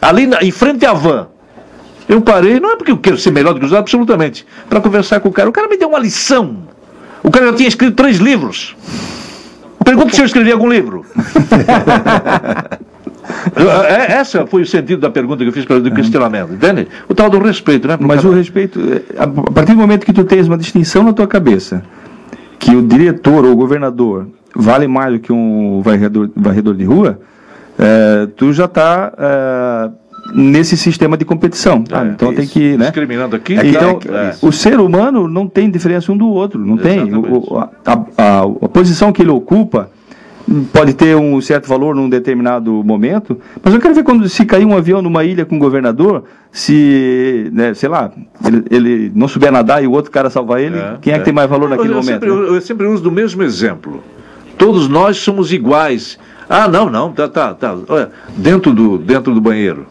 [0.00, 1.26] ali na- em frente à van.
[2.08, 4.80] Eu parei, não é porque eu quero ser melhor do que os outros, absolutamente, para
[4.80, 5.48] conversar com o cara.
[5.48, 6.58] O cara me deu uma lição.
[7.22, 8.76] O cara já tinha escrito três livros.
[9.84, 11.04] Pergunta se eu escrevi algum livro.
[13.88, 16.88] É, Essa foi o sentido da pergunta que eu fiz para o questionamento, entende?
[17.08, 17.96] O tal do respeito, né?
[18.00, 18.32] mas cara.
[18.32, 21.82] o respeito, é, a partir do momento que tu tens uma distinção na tua cabeça,
[22.58, 27.18] que o diretor ou o governador vale mais do que um varredor, varredor de rua,
[27.78, 29.12] é, tu já está
[30.34, 31.82] nesse sistema de competição.
[31.90, 32.84] É, então tem que, né?
[32.86, 33.54] Discriminando aqui.
[33.54, 34.34] Então, é.
[34.40, 36.98] o ser humano não tem diferença um do outro, não tem.
[37.08, 37.28] Exatamente.
[37.28, 39.90] O- o- a, a- a posição que ele ocupa
[40.72, 44.64] pode ter um certo valor num determinado momento, mas eu quero ver quando se cair
[44.64, 48.10] um avião numa ilha com um governador, se, né, sei lá,
[48.44, 51.18] ele, ele, não souber nadar e o outro cara salvar ele, é, quem é, é,
[51.18, 52.06] que tem mais valor naquele eu, momento?
[52.06, 52.34] Sempre, né?
[52.34, 54.02] eu, eu sempre uso do mesmo exemplo.
[54.58, 56.18] Todos nós somos iguais.
[56.48, 57.76] Ah, não, não, tá, tá, tá.
[57.88, 59.86] Olha, dentro do, dentro do banheiro.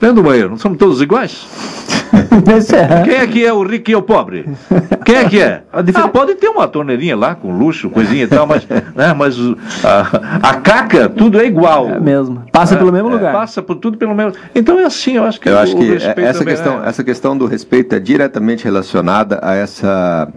[0.00, 1.46] Dentro do banheiro, não somos todos iguais?
[2.72, 3.02] É.
[3.04, 4.48] Quem é que é o rico e o pobre?
[5.04, 5.62] Quem é que é?
[5.72, 9.36] Ah, pode ter uma torneirinha lá com luxo, coisinha e tal, mas, né, mas
[9.84, 11.88] a, a caca, tudo é igual.
[11.88, 12.44] É mesmo.
[12.50, 13.32] Passa é, pelo mesmo lugar.
[13.32, 14.32] Passa por tudo pelo mesmo.
[14.54, 15.92] Então é assim, eu acho que, eu o, acho que
[16.22, 16.88] essa questão, é.
[16.88, 20.28] essa questão do respeito é diretamente relacionada a essa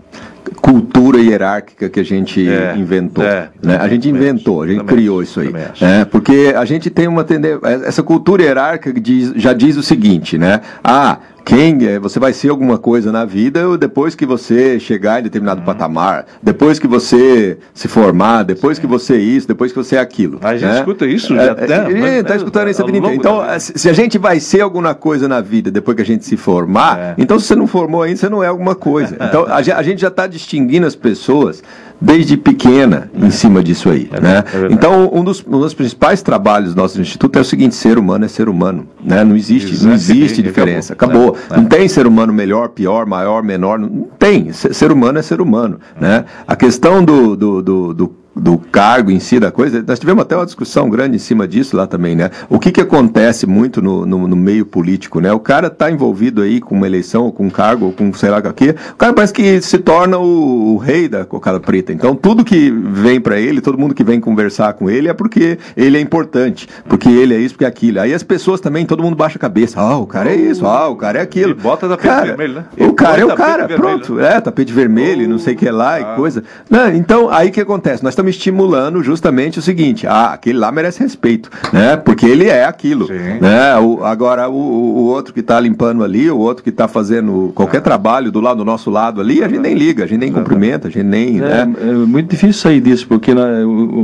[0.62, 3.24] cultura hierárquica que a gente é, inventou.
[3.24, 3.78] É, né?
[3.78, 5.52] A gente inventou, a gente criou isso aí.
[5.52, 6.06] Né?
[6.06, 7.60] Porque a gente tem uma tendência.
[7.86, 10.62] Essa cultura hierárquica diz, já diz o seguinte, né?
[10.84, 15.24] Ah, quem é, você vai ser alguma coisa na vida depois que você chegar em
[15.24, 15.66] determinado uhum.
[15.66, 18.82] patamar, depois que você se formar, depois Sim.
[18.82, 20.40] que você isso, depois que você é aquilo.
[20.42, 20.80] A gente né?
[20.80, 23.16] escuta isso já é, é, está escutando isso a vida inteira.
[23.16, 26.38] Então, se a gente vai ser alguma coisa na vida depois que a gente se
[26.38, 27.16] formar, é.
[27.18, 29.18] então se você não formou ainda, você não é alguma coisa.
[29.32, 31.64] Então a, a gente já está distinguindo as pessoas
[32.02, 34.10] desde pequena em cima disso aí.
[34.12, 34.44] É, né?
[34.54, 38.00] É então, um dos, um dos principais trabalhos do nosso instituto é o seguinte: ser
[38.00, 38.88] humano é ser humano.
[39.04, 39.24] Né?
[39.24, 40.94] Não existe, não existe diferença.
[40.94, 41.38] Acabou.
[41.50, 43.78] É, não tem ser humano melhor, pior, maior, menor.
[43.78, 44.52] Não tem.
[44.52, 45.80] Ser humano é ser humano.
[46.00, 46.26] Né?
[46.48, 50.36] A questão do, do, do, do do cargo em si da coisa, nós tivemos até
[50.36, 52.32] uma discussão grande em cima disso lá também, né?
[52.50, 55.32] O que que acontece muito no, no, no meio político, né?
[55.32, 58.32] O cara está envolvido aí com uma eleição, ou com um cargo, ou com sei
[58.32, 61.94] lá o que, o cara parece que se torna o, o rei da cocada preta.
[61.94, 65.60] Então, tudo que vem para ele, todo mundo que vem conversar com ele é porque
[65.78, 68.00] ele é importante, porque ele é isso, porque é aquilo.
[68.00, 69.80] Aí as pessoas também, todo mundo baixa a cabeça.
[69.80, 71.52] Ah, o cara é isso, ah, o cara é aquilo.
[71.52, 72.66] E bota tapete cara, vermelho, né?
[72.80, 74.16] o cara é o cara, pronto.
[74.16, 74.36] Vermelho.
[74.36, 75.30] É, tapete vermelho, oh.
[75.30, 76.02] não sei o que lá ah.
[76.02, 76.44] e coisa.
[76.68, 78.04] Não, então, aí o que acontece?
[78.04, 81.96] Nós estamos estimulando justamente o seguinte: ah, aquele lá merece respeito, né?
[81.96, 83.08] Porque ele é aquilo.
[83.08, 83.78] Né?
[83.78, 87.78] O, agora, o, o outro que está limpando ali, o outro que está fazendo qualquer
[87.78, 87.82] ah.
[87.82, 90.88] trabalho do lado do nosso lado ali, a gente nem liga, a gente nem cumprimenta,
[90.88, 91.38] a gente nem.
[91.38, 91.74] É, né?
[91.82, 93.44] é muito difícil sair disso, porque na,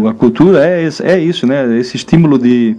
[0.10, 1.78] a cultura é, é isso, né?
[1.78, 2.76] Esse estímulo de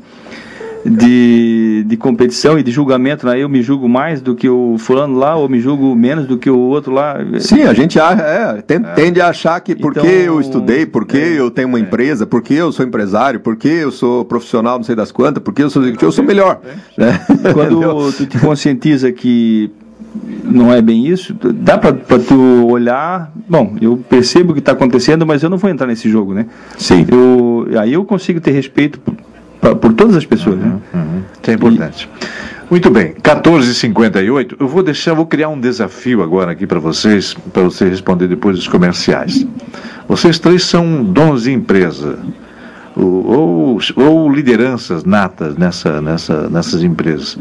[0.84, 3.38] de, de competição e de julgamento, né?
[3.38, 6.48] eu me julgo mais do que o fulano lá, ou me julgo menos do que
[6.48, 7.16] o outro lá.
[7.38, 8.80] Sim, a gente é, tem, é.
[8.94, 11.82] tende a achar que porque então, eu estudei, porque é, eu tenho uma é.
[11.82, 15.70] empresa, porque eu sou empresário, porque eu sou profissional, não sei das quantas, porque eu
[15.70, 16.60] sou eu sou melhor.
[16.96, 17.20] Né?
[17.52, 19.70] Quando tu te conscientiza que
[20.44, 25.26] não é bem isso, dá para tu olhar, bom, eu percebo o que está acontecendo,
[25.26, 26.46] mas eu não vou entrar nesse jogo, né?
[26.76, 27.06] Sim.
[27.10, 29.00] Eu, aí eu consigo ter respeito
[29.60, 30.56] pra, por todas as pessoas.
[30.56, 30.80] Uhum, né?
[30.94, 31.22] uhum.
[31.40, 32.08] Isso é importante.
[32.22, 32.48] E...
[32.70, 34.56] Muito bem, 14h58.
[34.60, 38.56] Eu vou deixar, vou criar um desafio agora aqui para vocês, para vocês responder depois
[38.56, 39.46] dos comerciais.
[40.06, 42.18] Vocês três são donos de empresa.
[42.94, 47.38] Ou, ou, lideranças natas nessa, nessa, nessas empresas.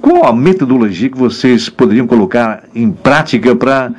[0.00, 3.92] Qual a metodologia que vocês poderiam colocar em prática para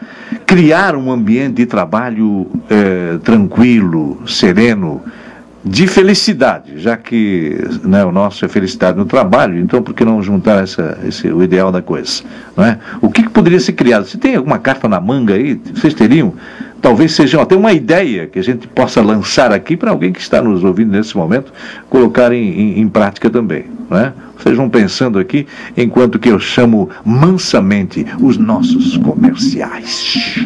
[0.46, 5.02] criar um ambiente de trabalho é, tranquilo, sereno,
[5.66, 10.22] de felicidade, já que né, o nosso é felicidade no trabalho, então por que não
[10.22, 12.24] juntar essa, esse, o ideal da coisa?
[12.56, 12.78] Não é?
[13.02, 14.06] O que, que poderia ser criado?
[14.06, 16.34] Se tem alguma carta na manga aí, vocês teriam?
[16.82, 20.42] Talvez seja até uma ideia que a gente possa lançar aqui para alguém que está
[20.42, 21.54] nos ouvindo nesse momento,
[21.90, 23.66] colocar em, em, em prática também.
[23.90, 24.12] Não é?
[24.38, 25.48] Vocês vão pensando aqui,
[25.78, 30.44] enquanto que eu chamo mansamente os nossos comerciais.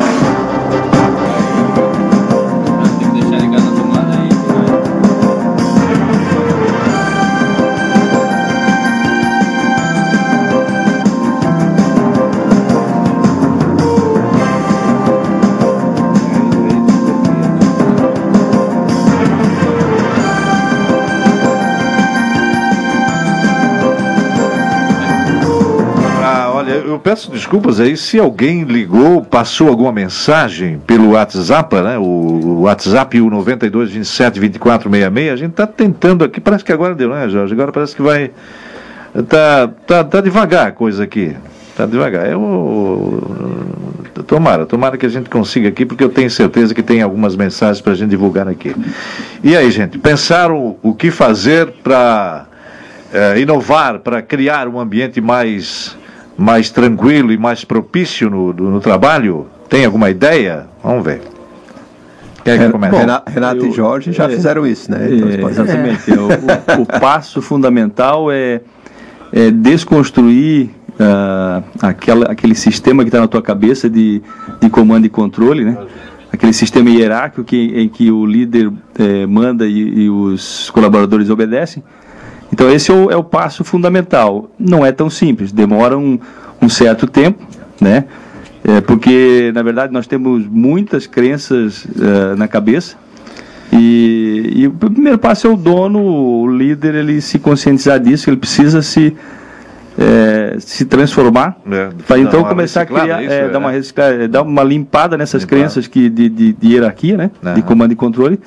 [26.99, 31.97] Peço desculpas aí se alguém ligou, passou alguma mensagem pelo WhatsApp, né?
[31.97, 35.31] O WhatsApp o 92 27 24 66.
[35.31, 37.53] A gente está tentando aqui, parece que agora deu, né, Jorge?
[37.53, 38.31] Agora parece que vai.
[39.27, 41.35] Tá, tá, tá devagar a coisa aqui.
[41.75, 42.29] Tá devagar.
[42.29, 43.21] Eu.
[44.25, 47.79] Tomara, tomara que a gente consiga aqui, porque eu tenho certeza que tem algumas mensagens
[47.79, 48.75] para a gente divulgar aqui.
[49.43, 52.45] E aí, gente, pensaram o que fazer para
[53.13, 55.95] é, inovar, para criar um ambiente mais
[56.37, 59.47] mais tranquilo e mais propício no, no trabalho?
[59.69, 60.67] Tem alguma ideia?
[60.83, 61.21] Vamos ver.
[62.43, 62.95] Quer que comece?
[62.95, 65.09] Renato, Renato eu, e Jorge já é, fizeram isso, né?
[65.11, 66.11] Então, é, exatamente.
[66.11, 66.77] É.
[66.77, 68.61] O, o, passo fundamental é,
[69.33, 74.21] é desconstruir uh, aquela, aquele sistema que está na tua cabeça de,
[74.61, 75.77] de comando e controle, né?
[76.31, 81.83] aquele sistema hierárquico que, em que o líder é, manda e, e, os colaboradores obedecem.
[82.57, 84.49] Então esse é o, é o, passo fundamental.
[84.57, 86.17] Não é tão simples, demora um,
[86.59, 87.45] um certo tempo,
[87.79, 88.05] né?
[88.63, 92.97] É, porque na verdade nós temos muitas crenças uh, na cabeça
[93.71, 98.37] e, e, o primeiro passo é o dono, o líder, ele se conscientizar disso, ele
[98.37, 99.15] precisa se
[99.95, 104.27] é, se transformar, é, para então começar a criar, isso, é, dar, uma é.
[104.27, 107.31] dar uma limpada nessas crenças que, de, de, de hierarquia, né?
[107.53, 108.39] de comando e controle,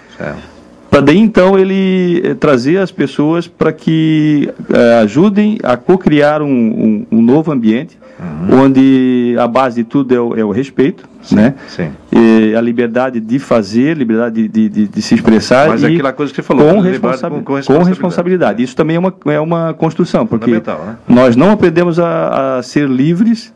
[0.91, 6.49] para daí então ele eh, trazer as pessoas para que eh, ajudem a co-criar um,
[6.49, 8.64] um, um, novo ambiente, uhum.
[8.64, 11.55] onde a base de tudo é o, é o respeito, sim, né?
[11.68, 11.91] Sim.
[12.11, 15.68] E a liberdade de fazer, liberdade de, de, de se expressar.
[15.68, 17.78] Mas e aquela coisa que você falou, com, responsa com, com, responsabilidade.
[17.78, 18.62] com responsabilidade.
[18.64, 20.62] Isso também é uma, é uma construção, porque né?
[21.09, 23.53] nós não aprendemos a, a ser livres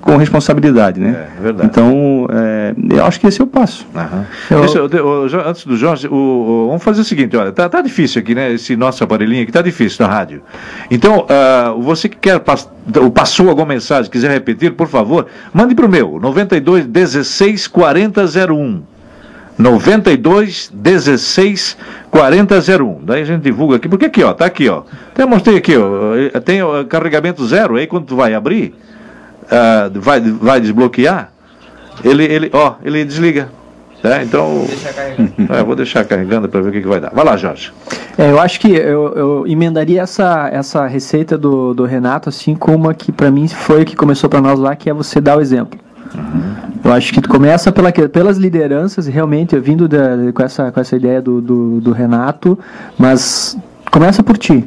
[0.00, 1.26] com responsabilidade, né?
[1.38, 1.68] É, verdade.
[1.70, 3.86] Então, é, eu acho que esse é o passo.
[4.50, 4.64] Eu...
[4.64, 8.34] Esse, o, antes do Jorge, o, vamos fazer o seguinte, olha, tá, tá difícil aqui,
[8.34, 8.52] né?
[8.52, 10.42] Esse nosso aparelhinho aqui tá difícil na rádio.
[10.90, 12.68] Então, uh, você que quer pass,
[13.14, 18.82] passou alguma mensagem, quiser repetir, por favor, mande para o meu, 92 16 40 01.
[19.58, 21.76] 92 16
[22.10, 23.00] 40 01.
[23.02, 24.82] Daí a gente divulga aqui, porque aqui, ó, tá aqui, ó.
[25.12, 28.72] Até mostrei aqui, ó, tem o carregamento zero, aí quando tu vai abrir,
[29.48, 31.30] uh, vai, vai desbloquear,
[32.04, 33.48] ele, ele, ó, ele desliga.
[34.02, 34.22] Né?
[34.22, 34.64] Então,
[35.50, 37.10] é, vou deixar carregando para ver o que, que vai dar.
[37.12, 37.72] Vai lá, Jorge.
[38.16, 42.74] É, eu acho que eu, eu emendaria essa, essa receita do, do Renato assim com
[42.74, 45.40] uma que para mim foi que começou para nós lá, que é você dar o
[45.40, 45.78] exemplo.
[46.14, 46.68] Uhum.
[46.84, 50.96] Eu acho que tu começa pela, pelas lideranças, realmente, vindo da, com, essa, com essa
[50.96, 52.58] ideia do, do, do Renato,
[52.96, 53.58] mas
[53.90, 54.66] começa por ti.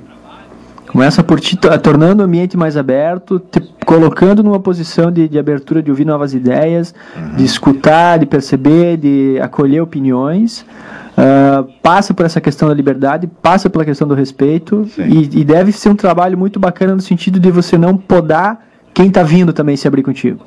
[0.91, 5.81] Começa por ti tornando o ambiente mais aberto, te colocando numa posição de, de abertura
[5.81, 7.35] de ouvir novas ideias, uhum.
[7.37, 10.65] de escutar, de perceber, de acolher opiniões.
[11.11, 15.71] Uh, passa por essa questão da liberdade, passa pela questão do respeito e, e, deve
[15.71, 19.77] ser um trabalho muito bacana no sentido de você não podar quem está vindo também
[19.77, 20.39] se abrir contigo.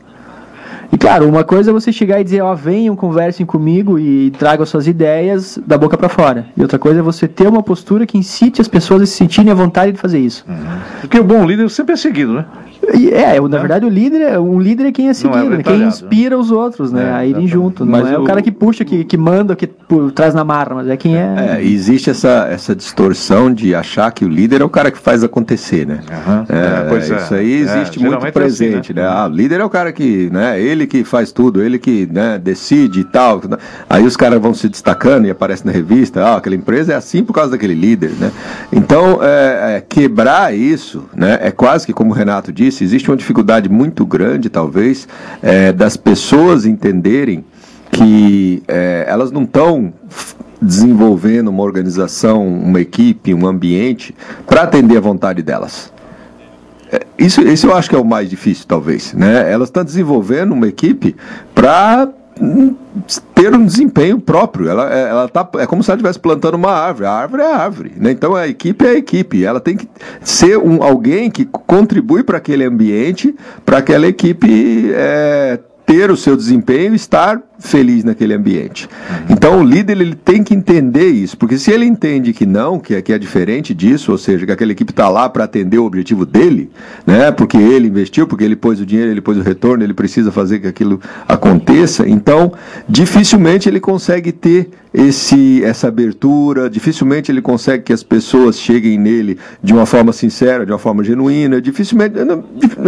[0.95, 4.65] E claro, uma coisa é você chegar e dizer, ó, venham, conversem comigo e tragam
[4.65, 6.47] suas ideias da boca para fora.
[6.57, 9.51] E outra coisa é você ter uma postura que incite as pessoas a se sentirem
[9.51, 10.45] à vontade de fazer isso.
[10.49, 10.55] Uhum.
[11.01, 12.45] Porque o bom líder sempre é seguido, né?
[13.13, 15.79] É, na verdade o líder é, um líder é quem é, é seguido, é quem
[15.79, 15.87] né?
[15.87, 16.43] inspira né?
[16.43, 17.09] os outros, né?
[17.09, 17.85] É, a irem junto.
[17.85, 20.45] Não mas é o, o cara que puxa, que, que manda, que por, traz na
[20.45, 21.57] marra, mas é quem é.
[21.57, 21.65] é.
[21.65, 25.87] existe essa, essa distorção de achar que o líder é o cara que faz acontecer,
[25.87, 26.01] né?
[26.11, 26.45] Uhum.
[26.49, 29.03] É, isso aí existe muito presente, assim, né?
[29.03, 29.09] né?
[29.09, 30.61] Ah, o líder é o cara que, né?
[30.61, 33.41] Ele que faz tudo, ele que né, decide e tal.
[33.89, 37.23] Aí os caras vão se destacando e aparece na revista, ah, aquela empresa é assim
[37.23, 38.31] por causa daquele líder, né?
[38.73, 39.21] Então,
[39.89, 41.39] quebrar isso, né?
[41.41, 45.07] É quase que como o Renato disse disse, existe uma dificuldade muito grande, talvez,
[45.43, 47.45] é, das pessoas entenderem
[47.91, 49.93] que é, elas não estão
[50.61, 54.15] desenvolvendo uma organização, uma equipe, um ambiente
[54.47, 55.93] para atender a vontade delas.
[56.95, 59.13] É, isso, isso eu acho que é o mais difícil, talvez.
[59.15, 59.51] Né?
[59.51, 61.17] Elas estão desenvolvendo uma equipe
[61.53, 62.09] para
[63.35, 64.69] ter um desempenho próprio.
[64.69, 67.07] Ela, é, ela tá, é como se ela estivesse plantando uma árvore.
[67.07, 67.93] A árvore é a árvore.
[67.97, 68.13] Né?
[68.13, 69.45] Então a equipe é a equipe.
[69.45, 69.89] Ela tem que
[70.21, 73.35] ser um, alguém que contribui para aquele ambiente,
[73.65, 78.89] para aquela equipe é, ter o seu desempenho e estar feliz naquele ambiente.
[79.29, 82.95] Então o líder ele tem que entender isso, porque se ele entende que não, que
[82.95, 85.85] é, que é diferente disso, ou seja, que aquela equipe está lá para atender o
[85.85, 86.71] objetivo dele,
[87.07, 90.33] né, porque ele investiu, porque ele pôs o dinheiro, ele pôs o retorno, ele precisa
[90.33, 92.53] fazer que aquilo aconteça, então
[92.89, 99.39] dificilmente ele consegue ter esse, essa abertura, dificilmente ele consegue que as pessoas cheguem nele
[99.61, 102.15] de uma forma sincera, de uma forma genuína, dificilmente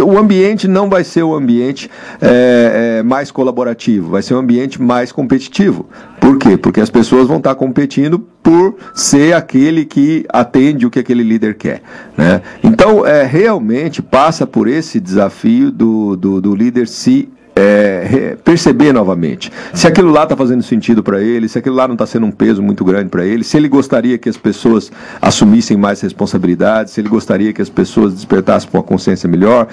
[0.01, 1.89] o ambiente não vai ser o ambiente
[2.21, 5.87] é, é, mais colaborativo, vai ser um ambiente ambiente mais competitivo.
[6.19, 6.57] Por quê?
[6.57, 11.55] Porque as pessoas vão estar competindo por ser aquele que atende o que aquele líder
[11.55, 11.81] quer.
[12.17, 12.41] Né?
[12.63, 19.51] Então, é, realmente passa por esse desafio do, do, do líder se é, perceber novamente
[19.73, 22.31] se aquilo lá está fazendo sentido para ele, se aquilo lá não está sendo um
[22.31, 27.01] peso muito grande para ele, se ele gostaria que as pessoas assumissem mais responsabilidades, se
[27.01, 29.67] ele gostaria que as pessoas despertassem para uma consciência melhor,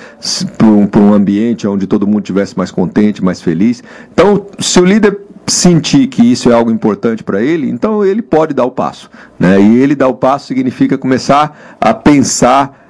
[0.57, 3.83] para um, um ambiente onde todo mundo estivesse mais contente, mais feliz.
[4.13, 8.55] Então, se o líder sentir que isso é algo importante para ele, então ele pode
[8.55, 9.11] dar o passo.
[9.39, 9.61] Né?
[9.61, 12.84] E ele dar o passo significa começar a pensar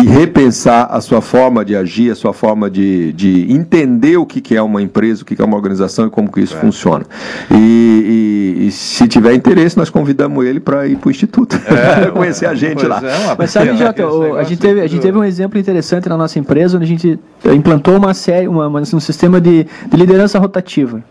[0.00, 4.40] e repensar a sua forma de agir, a sua forma de, de entender o que,
[4.40, 6.60] que é uma empresa, o que, que é uma organização e como que isso é.
[6.60, 7.04] funciona.
[7.50, 12.10] E, e, e, se tiver interesse, nós convidamos ele para ir para o Instituto, é,
[12.12, 13.00] conhecer a gente lá.
[13.02, 14.06] É, Mas sabe, Jota,
[14.38, 17.18] a, gente teve, a gente teve um exemplo interessante na nossa empresa, onde a gente
[17.54, 21.02] implantou uma série, uma, uma um sistema de, de liderança rotativa.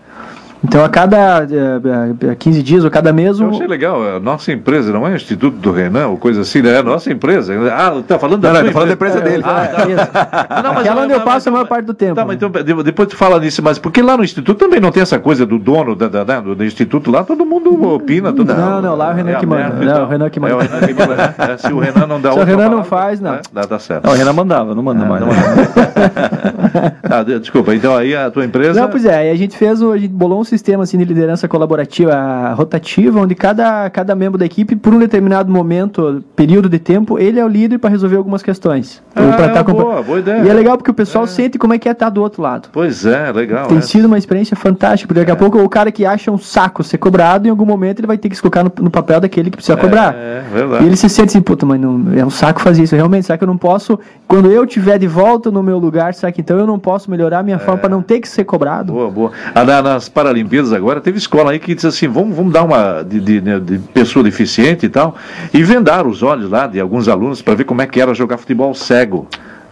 [0.63, 3.39] Então a cada uh, 15 dias ou cada mês.
[3.39, 6.61] Eu achei legal, a nossa empresa, não é o Instituto do Renan ou coisa assim,
[6.61, 6.73] né?
[6.73, 7.53] É a nossa empresa.
[7.71, 9.43] Ah, tá falando da não, não, tá falando da empresa dele.
[9.45, 9.69] Ah,
[10.59, 12.15] é, não, mas, Aquela onde eu passo a maior parte do tempo.
[12.15, 12.49] Tá, mas então,
[12.83, 15.59] depois tu fala nisso, mas porque lá no Instituto também não tem essa coisa do
[15.59, 18.33] dono da, da, da do, do, Instituto lá, todo mundo opina.
[18.33, 19.85] Todo não, mundo, não, lá é o Renan é que manda.
[19.85, 20.53] Não, o Renan que manda.
[20.53, 21.35] É o Renan que manda.
[21.37, 23.39] é, se o Renan não dá Se o Renan não faz, não.
[23.53, 24.05] Dá, dá certo.
[24.05, 25.21] Não, o Renan mandava, não manda mais.
[25.21, 26.97] Não manda.
[27.03, 28.81] ah, desculpa, então aí a tua empresa.
[28.81, 31.47] Não, pois é, aí a gente fez, a gente bolou um sistema assim de liderança
[31.47, 37.19] colaborativa rotativa, onde cada, cada membro da equipe, por um determinado momento, período de tempo,
[37.19, 39.01] ele é o líder para resolver algumas questões.
[39.15, 40.43] Ah, pra tá boa, boa ideia.
[40.43, 41.27] E é legal porque o pessoal é.
[41.27, 42.69] sente como é que é estar do outro lado.
[42.71, 43.67] Pois é, legal.
[43.67, 43.81] Tem é.
[43.81, 45.37] sido uma experiência fantástica, porque daqui a é.
[45.37, 48.29] pouco o cara que acha um saco ser cobrado, em algum momento ele vai ter
[48.29, 50.13] que se colocar no, no papel daquele que precisa cobrar.
[50.15, 50.83] É, verdade.
[50.83, 52.95] E ele se sente assim, puta, mas não, é um saco fazer isso.
[52.95, 56.31] Realmente, será que eu não posso, quando eu tiver de volta no meu lugar, será
[56.31, 58.93] que então eu não posso melhorar a minha forma para não ter que ser cobrado?
[58.93, 59.31] Boa, boa.
[59.53, 60.36] Ah, nas Paralimpíadas
[60.75, 64.23] agora, teve escola aí que disse assim, vamos, vamos dar uma de, de, de pessoa
[64.23, 65.15] deficiente e tal,
[65.53, 68.37] e vendar os olhos lá de alguns alunos para ver como é que era jogar
[68.37, 69.27] futebol cego.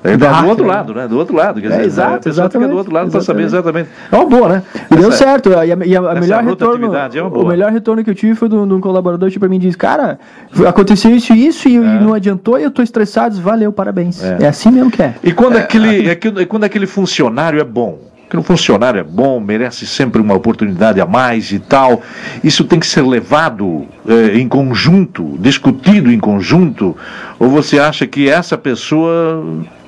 [0.06, 1.08] É, do outro lado, né?
[1.08, 1.60] Do outro lado.
[1.60, 2.70] Quer dizer, é, exato, exatamente.
[2.70, 3.90] do outro lado para saber exatamente.
[4.12, 4.64] É uma boa, né?
[4.92, 5.50] E deu certo.
[5.50, 6.96] E a, e a melhor retorno.
[6.96, 9.76] É o melhor retorno que eu tive foi de um, colaborador que para mim disse,
[9.76, 10.20] cara,
[10.68, 11.80] aconteceu isso e isso e, é.
[11.80, 13.42] não adiantou e eu estou estressado.
[13.42, 14.24] Valeu, parabéns.
[14.24, 14.38] É.
[14.42, 14.48] é.
[14.48, 15.16] assim mesmo que é.
[15.24, 17.98] E quando, aquele, é, quando aquele funcionário é bom?
[18.30, 22.02] Que um funcionário é bom, merece sempre uma oportunidade a mais e tal.
[22.44, 26.96] Isso tem que ser levado eh, em conjunto, discutido em conjunto,
[27.40, 29.44] ou você acha que essa pessoa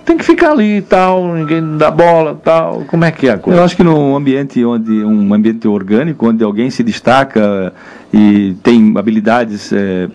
[0.08, 2.86] tem que ficar ali e tal, ninguém dá bola tal.
[2.88, 3.60] Como é que é a coisa?
[3.60, 7.74] Eu acho que num ambiente onde um ambiente orgânico, onde alguém se destaca
[8.14, 10.08] e tem habilidades é,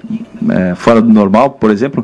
[0.51, 2.03] é, fora do normal, por exemplo,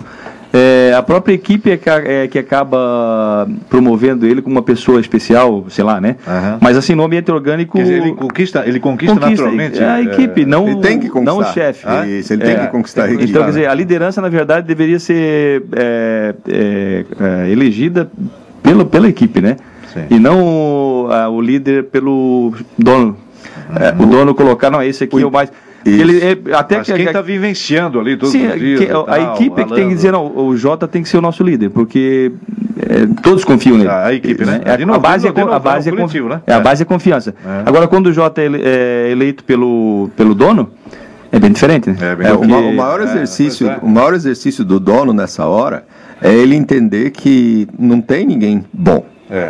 [0.52, 5.66] é, a própria equipe é que, é que, acaba promovendo ele como uma pessoa especial,
[5.68, 6.16] sei lá, né?
[6.26, 6.58] Uhum.
[6.60, 7.76] Mas assim, no ambiente orgânico.
[7.78, 9.82] Dizer, ele conquista, ele conquista, conquista naturalmente.
[9.82, 11.84] A equipe, não, ele tem que não o chefe.
[11.86, 12.06] Ah?
[12.06, 12.66] Isso, ele tem que é.
[12.66, 13.30] conquistar a equipe.
[13.30, 18.10] Então, quer dizer, a liderança, na verdade, deveria ser é, é, é, elegida
[18.62, 19.56] pela, pela equipe, né?
[19.92, 20.04] Sim.
[20.10, 23.16] E não o, a, o líder pelo dono.
[23.68, 24.04] Uhum.
[24.04, 25.52] o dono colocar, não, esse aqui o, é o mais.
[25.84, 28.80] Ele, é, até Mas que, quem está vivenciando ali todos sim, os dias.
[28.80, 31.20] Que, a equipe é que tem que dizer, não, o Jota tem que ser o
[31.20, 32.32] nosso líder, porque
[32.78, 33.88] é, todos confiam nele.
[33.88, 34.60] A, equipe, né?
[34.64, 36.40] É, a, base é, a base é, coletivo, né?
[36.46, 37.34] é, a base é confiança.
[37.44, 37.62] É.
[37.64, 40.70] Agora, quando o Jota é eleito pelo, pelo dono,
[41.30, 41.96] é bem diferente, né?
[42.00, 45.84] É, bem é, o, o, maior exercício, o maior exercício do dono nessa hora
[46.20, 49.06] é ele entender que não tem ninguém bom,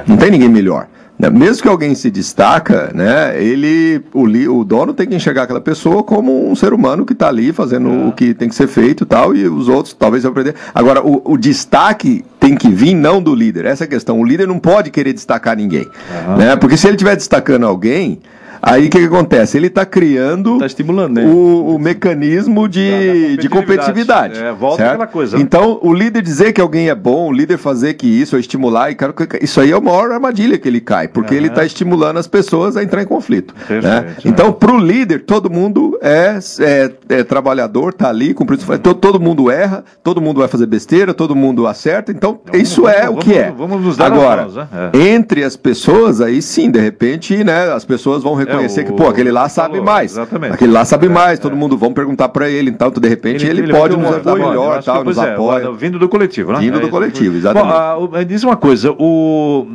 [0.06, 0.88] não tem ninguém melhor.
[1.18, 1.28] Né?
[1.28, 4.24] Mesmo que alguém se destaca, né, ele, o,
[4.60, 7.88] o dono tem que enxergar aquela pessoa como um ser humano que está ali fazendo
[7.88, 8.08] é.
[8.08, 10.54] o que tem que ser feito e tal, e os outros talvez aprender.
[10.74, 13.64] Agora, o, o, destaque tem que vir não do líder.
[13.64, 14.20] Essa é a questão.
[14.20, 15.88] O líder não pode querer destacar ninguém.
[16.28, 16.36] Uhum.
[16.36, 16.56] Né?
[16.56, 18.20] Porque se ele estiver destacando alguém,
[18.60, 19.56] Aí o que, que, acontece?
[19.56, 21.24] Ele está criando tá estimulando, né?
[21.24, 23.38] o, o mecanismo de, competitividade.
[23.38, 24.40] de competitividade.
[24.40, 24.90] É, volta certo?
[24.90, 25.36] aquela coisa.
[25.36, 25.42] Né?
[25.42, 28.90] Então, o líder dizer que alguém é bom, o líder fazer que isso, ou estimular,
[28.90, 31.40] e cara, isso aí é a maior armadilha que ele cai, porque uhum.
[31.40, 33.54] ele está estimulando as pessoas a entrar em conflito.
[33.68, 34.16] né?
[34.24, 38.62] Então, para o líder, todo mundo é, é, é trabalhador, está ali, cumprindo.
[38.68, 38.78] Uhum.
[38.78, 42.12] Todo, todo mundo erra, todo mundo vai fazer besteira, todo mundo acerta.
[42.12, 43.50] Então, isso vamos, é vamos, o que é.
[43.50, 44.68] Vamos nos dar Agora, mãos, né?
[44.92, 45.08] é.
[45.08, 48.92] entre as pessoas, aí sim, de repente, né, as pessoas vão reconhecer é, o, que,
[48.92, 50.12] pô, aquele lá sabe falou, mais.
[50.12, 50.54] Exatamente.
[50.54, 51.54] Aquele lá sabe é, mais, todo é.
[51.54, 54.82] mundo vão perguntar para ele, então, de repente ele, ele, ele pode nos ajudar melhor,
[54.82, 55.70] tal, nos é, apoia.
[55.72, 56.60] Vindo do coletivo, né?
[56.60, 58.10] Vindo do coletivo, exatamente.
[58.10, 59.66] Bom, diz uma coisa, o,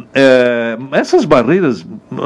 [0.92, 1.86] essas barreiras,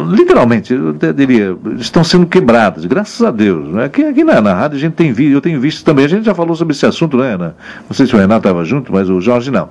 [0.10, 3.68] literalmente, eu até diria, estão sendo quebradas, graças a Deus.
[3.70, 3.86] Né?
[3.86, 6.26] Aqui, aqui na, na rádio a gente tem visto, eu tenho visto também, a gente
[6.26, 7.56] já falou sobre esse assunto, né, Ana?
[7.90, 9.70] Não sei se o Renato estava junto, mas o Jorge não.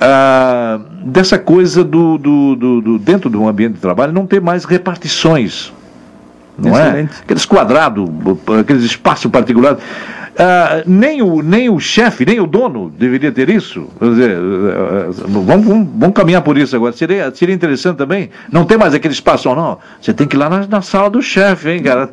[0.00, 4.40] Ah, dessa coisa do, do, do, do, dentro de um ambiente de trabalho não ter
[4.40, 5.72] mais repartições
[6.58, 6.88] não é?
[6.88, 7.12] Excelente.
[7.12, 7.22] é?
[7.22, 8.08] Aqueles quadrados,
[8.60, 9.78] aqueles espaços particulares.
[10.38, 13.88] Uh, nem o, nem o chefe, nem o dono deveria ter isso.
[13.98, 16.92] Quer dizer, uh, vamos, vamos, vamos, caminhar por isso agora.
[16.92, 19.78] Seria, seria interessante também não ter mais aquele espaço, não.
[20.00, 22.08] Você tem que ir lá na, na sala do chefe, hein, cara?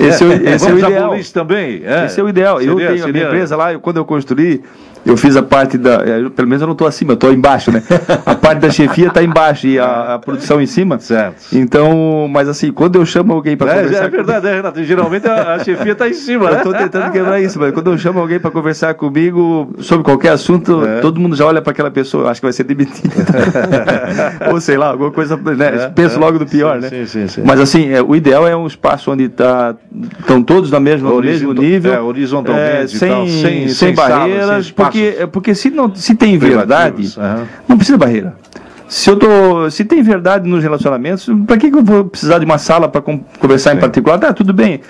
[0.00, 1.14] Esse, é, esse é o ideal.
[1.32, 1.82] também.
[1.84, 2.06] É.
[2.06, 2.58] Esse é o ideal.
[2.58, 3.04] Seria, eu tenho seria...
[3.04, 4.60] a minha empresa lá, eu, quando eu construí,
[5.04, 6.02] eu fiz a parte da.
[6.04, 7.82] É, pelo menos eu não estou acima, eu estou embaixo, né?
[8.24, 10.98] A parte da chefia está embaixo e a, a, produção em cima.
[10.98, 11.46] Certo.
[11.52, 14.04] Então, mas assim, quando eu chamo alguém para é, conversar.
[14.04, 14.84] É verdade, é, Renato.
[14.84, 16.52] Geralmente a, a chefia está em cima, né?
[16.52, 20.30] Eu estou tentando quebrar isso, mas quando eu chamo alguém para conversar comigo sobre qualquer
[20.30, 21.00] assunto, é.
[21.00, 23.10] todo mundo já olha para aquela pessoa, acho que vai ser demitido.
[24.52, 25.36] Ou sei lá, alguma coisa.
[25.36, 25.84] Né?
[25.84, 26.18] É, Penso é.
[26.18, 26.88] logo do pior, sim, né?
[26.88, 27.42] Sim, sim, sim.
[27.44, 29.74] Mas assim, é, o ideal é um espaço onde tá,
[30.18, 31.92] estão todos no mesmo, no mesmo nível.
[31.92, 36.14] É, horizontalmente, sem, tal, sem, sem, sem barreiras, sala, sem porque, porque se não, se
[36.14, 37.46] tem verdade, uhum.
[37.68, 38.34] não precisa barreira.
[38.88, 42.44] Se eu tô, se tem verdade nos relacionamentos, para que, que eu vou precisar de
[42.44, 43.76] uma sala para conversar Sim.
[43.76, 44.18] em particular?
[44.18, 44.80] Tá, tudo bem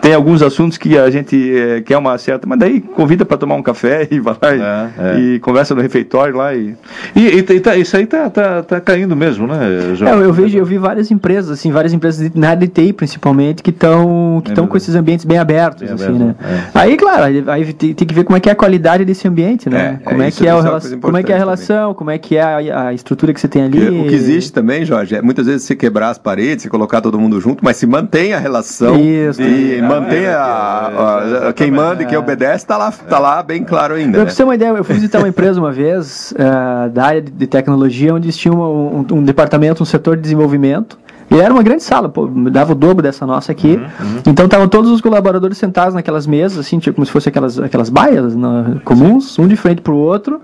[0.00, 3.54] tem alguns assuntos que a gente é, quer uma certa, mas daí convida para tomar
[3.54, 4.60] um café e vai lá é, e,
[5.00, 5.34] é.
[5.34, 6.74] e, conversa no refeitório lá e
[7.14, 9.94] e, e, e tá, isso aí tá, tá, tá caindo mesmo, né?
[9.94, 10.22] João?
[10.22, 13.62] É, eu vejo, eu vi várias empresas assim, várias empresas na área de TI principalmente
[13.62, 16.70] que estão que estão com esses ambientes bem abertos, bem assim, aberto, né?
[16.74, 19.68] Aí, claro, aí tem, tem, que ver como é que é a qualidade desse ambiente,
[19.68, 20.00] né?
[20.04, 20.60] como é, que é o
[21.00, 21.94] como é que é a relação, também.
[21.94, 24.00] como é que é a, a, estrutura que você tem ali.
[24.00, 27.18] O que existe também, Jorge, é muitas vezes você quebrar as paredes, você colocar todo
[27.18, 32.02] mundo junto, mas se mantém a relação isso, e mantém a, a, a, quem manda
[32.02, 34.12] e quem obedece está lá, tá lá bem claro ainda.
[34.12, 34.30] Pra né?
[34.30, 37.46] você ter uma ideia, eu fui visitar uma empresa uma vez uh, da área de,
[37.46, 40.98] tecnologia, onde tinha um, um, um departamento, um setor de desenvolvimento.
[41.30, 43.76] E era uma grande sala, pô, dava o dobro dessa nossa aqui.
[43.76, 44.22] Uhum, uhum.
[44.26, 47.88] Então estavam todos os colaboradores sentados naquelas mesas, assim, tipo, como se fossem aquelas, aquelas
[47.88, 50.40] baias né, comuns, um de frente para o outro.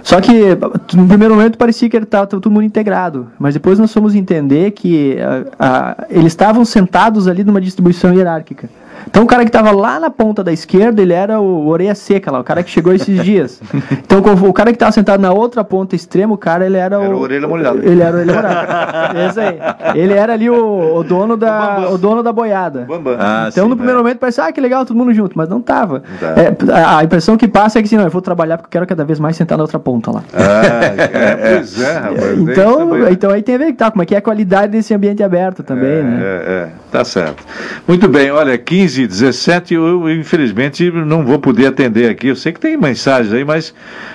[0.00, 0.56] Só que
[0.94, 3.26] no primeiro momento parecia que estava todo mundo integrado.
[3.36, 5.16] Mas depois nós fomos entender que
[5.58, 8.70] a, a, eles estavam sentados ali numa distribuição hierárquica.
[9.08, 12.30] Então o cara que estava lá na ponta da esquerda, ele era o orelha seca
[12.30, 13.60] lá, o cara que chegou esses dias.
[13.90, 17.16] Então o cara que estava sentado na outra ponta extrema, o cara ele era, era
[17.16, 17.20] o.
[17.20, 17.78] orelha molhada.
[17.82, 19.26] Ele era o orelha molhada.
[19.26, 19.58] Esse aí.
[19.94, 21.88] Ele era ali o, o dono da.
[21.88, 22.86] O, o, dono da boiada.
[23.18, 24.02] Ah, então sim, no primeiro é.
[24.02, 26.02] momento parece, ah, que legal, todo mundo junto, mas não tava.
[26.20, 26.34] Tá.
[26.36, 28.72] É, a, a, impressão que passa é que assim, não, eu vou trabalhar porque eu
[28.72, 30.22] quero cada vez mais sentar na outra ponta lá.
[30.34, 32.38] Ah, é, pois é, rapaz.
[32.38, 35.22] Então, então aí tem a ver tá, como é que é a qualidade desse ambiente
[35.22, 36.20] aberto também, é, né?
[36.20, 37.42] É, é, tá certo.
[37.86, 42.28] Muito bem, olha, 15 17, eu infelizmente não vou poder atender aqui.
[42.28, 43.74] Eu sei que tem mensagens aí, mas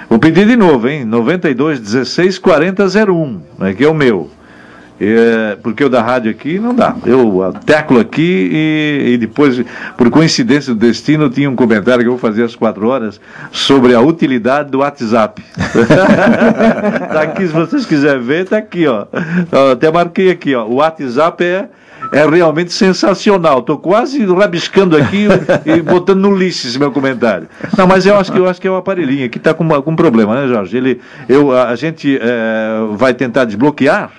[0.10, 1.06] vou pedir de novo, hein?
[1.06, 4.30] 92 16 40 01, né, que é o meu.
[5.02, 6.96] É, porque o da rádio aqui não dá.
[7.06, 9.62] Eu teclo aqui e, e, depois,
[9.98, 13.20] por coincidência do destino, tinha um comentário que eu vou fazer às quatro horas
[13.52, 15.44] sobre a utilidade do WhatsApp.
[17.12, 19.06] tá aqui, se vocês quiserem ver, tá aqui, ó.
[19.72, 20.66] Até marquei aqui, ó.
[20.66, 21.68] O WhatsApp é
[22.12, 23.60] é realmente sensacional.
[23.60, 25.28] Estou quase rabiscando aqui
[25.66, 27.47] e botando no lixo esse meu comentário.
[27.78, 29.95] Não, mas eu acho que eu acho que é o aparelhinho que está com algum
[29.95, 30.78] problema, né, Jorge?
[30.78, 34.12] Ele, eu, a gente é, vai tentar desbloquear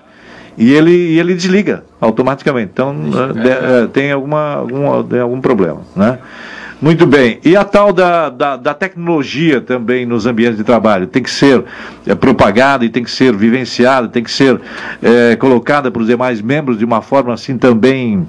[0.56, 2.70] e ele, ele desliga automaticamente.
[2.72, 2.94] Então
[3.44, 6.18] é, tem alguma, algum, tem algum problema, né?
[6.84, 7.40] Muito bem.
[7.42, 11.64] E a tal da, da, da, tecnologia também nos ambientes de trabalho tem que ser
[12.06, 14.60] é, propagada e tem que ser vivenciada, tem que ser
[15.02, 18.28] é, colocada para os demais membros de uma forma assim também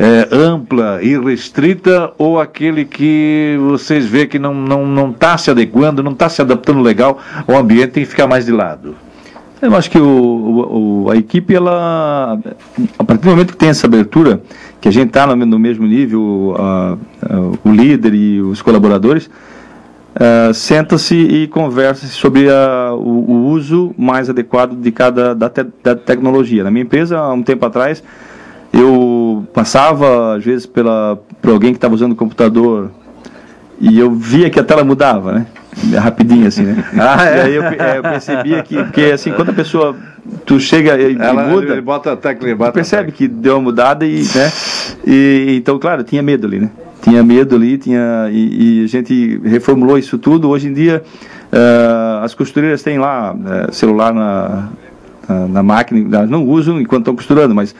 [0.00, 5.38] é, ampla e restrita ou aquele que vocês vê que não está não, não tá
[5.38, 8.96] se adequando, não está se adaptando legal ao ambiente tem que ficar mais de lado?
[9.62, 12.36] Eu acho que o, o, a equipe, ela,
[12.98, 14.42] a partir do momento que tem essa abertura,
[14.80, 19.30] que a gente está no, mesmo nível, a, a, o líder e os colaboradores,
[20.16, 25.64] uh, senta-se e conversa sobre a, o, o, uso mais adequado de cada da, te,
[25.80, 26.64] da tecnologia.
[26.64, 28.02] Na minha empresa, há um tempo atrás,
[28.72, 32.90] eu passava, às vezes, pela, por alguém que estava usando o computador
[33.80, 35.46] e eu via que a tela mudava, né?
[35.98, 36.84] Rapidinho assim, né?
[36.98, 37.36] Ah, é?
[37.36, 39.96] E aí eu, é, eu percebia que, porque assim, quando a pessoa,
[40.44, 44.06] tu chega e, Ela, muda, ele bota a tecla, bota percebe que deu uma mudada
[44.06, 44.52] e, né?
[45.06, 46.70] E, então, claro, tinha medo ali, né?
[47.02, 50.48] Tinha medo ali, tinha, e, e a gente reformulou isso tudo.
[50.48, 51.02] Hoje em dia,
[51.52, 54.68] uh, as costureiras têm lá uh, celular na,
[55.28, 57.74] na, na, máquina, não usam enquanto estão costurando, mas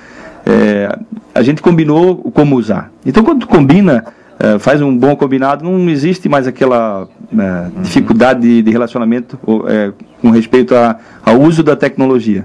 [0.45, 0.99] é,
[1.34, 2.90] a gente combinou como usar.
[3.07, 4.05] Então, quando tu combina
[4.43, 9.38] é, faz um bom combinado, não existe mais aquela é, dificuldade de, de relacionamento
[9.68, 12.45] é, com respeito a, ao uso da tecnologia.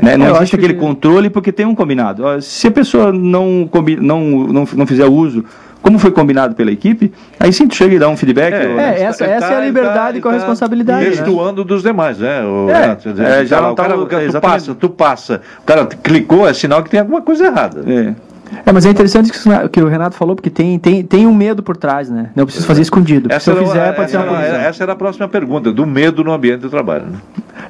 [0.00, 0.16] Né?
[0.16, 0.78] Não existe aquele que...
[0.80, 2.22] controle porque tem um combinado.
[2.40, 3.68] Se a pessoa não,
[4.00, 5.44] não, não, não fizer uso
[5.82, 8.54] como foi combinado pela equipe, aí sim tu chega e dá um feedback.
[8.54, 11.06] É, ou, é essa, essa tá, é a liberdade tá, com a responsabilidade.
[11.06, 11.66] Gestuando né?
[11.66, 12.40] dos demais, né?
[12.44, 12.96] O, é,
[13.40, 16.84] é, já não tá, o cara, tu passa, tu passa, o cara clicou, é sinal
[16.84, 17.82] que tem alguma coisa errada.
[17.84, 18.14] É.
[18.64, 19.30] É, mas é interessante
[19.64, 22.30] o que o Renato falou, porque tem, tem, tem um medo por trás, né?
[22.34, 23.32] Não preciso fazer escondido.
[23.32, 24.42] Essa se eu fizer, pode ser uma coisa.
[24.42, 27.06] Essa era a próxima pergunta, do medo no ambiente de trabalho.
[27.06, 27.18] Né?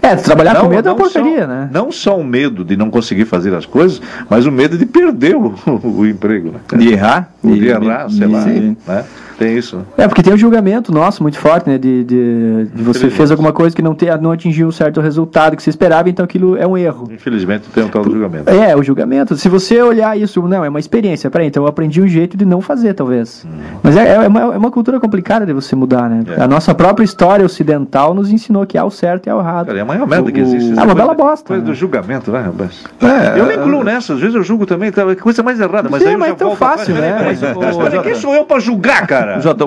[0.02, 1.70] É, trabalhar não, com medo é uma porcaria, né?
[1.72, 5.36] Não só o medo de não conseguir fazer as coisas, mas o medo de perder
[5.36, 6.50] o, o emprego.
[6.50, 6.78] Né?
[6.78, 7.32] De errar?
[7.42, 8.42] De, de errar, sei de, lá.
[8.42, 8.76] Sim.
[8.86, 9.04] Né?
[9.38, 9.84] Tem isso.
[9.96, 11.76] É, porque tem um julgamento nosso muito forte, né?
[11.76, 15.56] De, de, de você fez alguma coisa que não, te, não atingiu um certo resultado
[15.56, 17.08] que você esperava, então aquilo é um erro.
[17.10, 18.48] Infelizmente tem um tal julgamento.
[18.48, 19.36] É, o julgamento.
[19.36, 21.30] Se você olhar isso, não, é uma experiência.
[21.30, 23.44] Peraí, então eu aprendi um jeito de não fazer, talvez.
[23.44, 23.58] Hum.
[23.82, 26.22] Mas é, é, uma, é uma cultura complicada de você mudar, né?
[26.36, 26.42] É.
[26.42, 29.66] A nossa própria história ocidental nos ensinou que há o certo e há o errado.
[29.66, 30.78] Cara, é maior merda que existe.
[30.78, 31.46] É uma bela bosta.
[31.48, 31.68] Coisa né?
[31.70, 32.84] do julgamento, né, rapaz?
[33.02, 36.02] É, eu me incluo nessa, às vezes eu julgo também, tá, coisa mais errada, mas
[36.02, 37.16] Sim, aí eu mas já é tão fácil, né?
[37.24, 38.02] Mas, Jota.
[38.02, 39.40] quem sou eu pra julgar, cara?
[39.40, 39.64] Jota,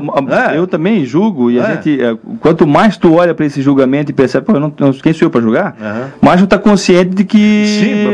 [0.52, 0.58] É.
[0.58, 1.62] eu também julgo e É.
[1.62, 4.74] a gente, é, quanto mais tu olha para esse julgamento e percebe, pô, eu não,
[4.80, 5.76] não- quem sou eu para julgar?
[5.82, 6.08] Aham.
[6.22, 7.66] Mais tu tá consciente de que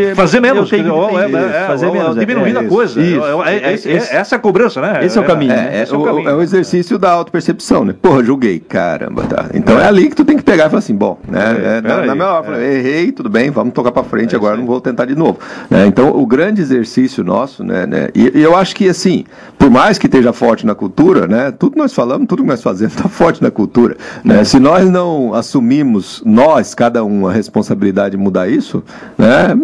[0.10, 0.70] Sim, fazer menos.
[0.70, 2.20] que é- é- fazer é menos, é.
[2.20, 3.00] diminuindo É, a coisa.
[3.02, 5.00] É- é- é- é- essa é a cobrança, né?
[5.06, 5.24] esse é o.
[5.24, 6.30] É, é, é o o, caminho.
[6.30, 7.96] é o exercício da autopercepção, né?
[8.02, 9.46] Porra, julguei, caramba, tá.
[9.54, 11.40] Então é, ali que tu tem que pegar e falar assim, bom, né?
[12.04, 12.56] É, na, minha hora, eu é.
[12.56, 14.60] falei, errei, tudo bem, vamos tocar pra frente, É agora aí.
[14.60, 15.40] não vou tentar de novo.
[15.70, 15.86] né?
[15.88, 17.86] Então, o grande exercício nosso, né?
[17.86, 19.26] né e, e eu acho que, assim,
[19.58, 21.52] por mais que esteja forte na cultura, né?
[21.52, 23.96] Tudo que nós falamos, tudo que nós fazemos está forte na cultura.
[24.24, 24.44] Né?
[24.44, 28.84] Se nós não assumimos, nós, cada um, a responsabilidade de mudar isso,
[29.18, 29.56] né?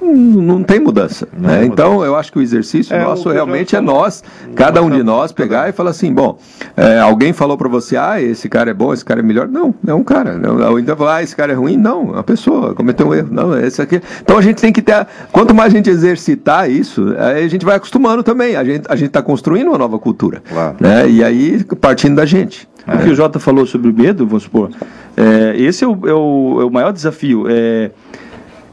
[0.00, 1.26] Não tem mudança.
[1.36, 1.64] Não né?
[1.64, 4.22] Então, eu acho que o exercício É, o nosso eu realmente é nós,
[4.54, 6.38] cada um de nós pegar e falar assim, bom,
[6.76, 9.48] é, alguém falou para você, ah, esse cara é bom, esse cara é melhor.
[9.48, 10.34] Não, é um cara.
[10.34, 10.60] Então
[11.08, 11.76] ah, esse cara é ruim.
[11.76, 13.28] Não, é uma pessoa cometeu um erro.
[13.30, 14.00] Não, esse aqui.
[14.22, 17.48] Então a gente tem que ter, a- quanto mais a gente exercitar isso, aí a
[17.48, 18.56] gente vai acostumando também.
[18.56, 20.76] A gente a gente está construindo uma nova cultura, Claro.
[20.80, 21.08] né?
[21.08, 22.68] E aí partindo da gente.
[22.86, 24.70] O que o Jota falou sobre o medo, vamos supor,
[25.16, 27.90] é, esse é o, é o- é o maior desafio, é,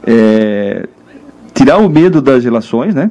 [0.06, 0.86] é
[1.52, 3.10] tirar o medo das relações, né?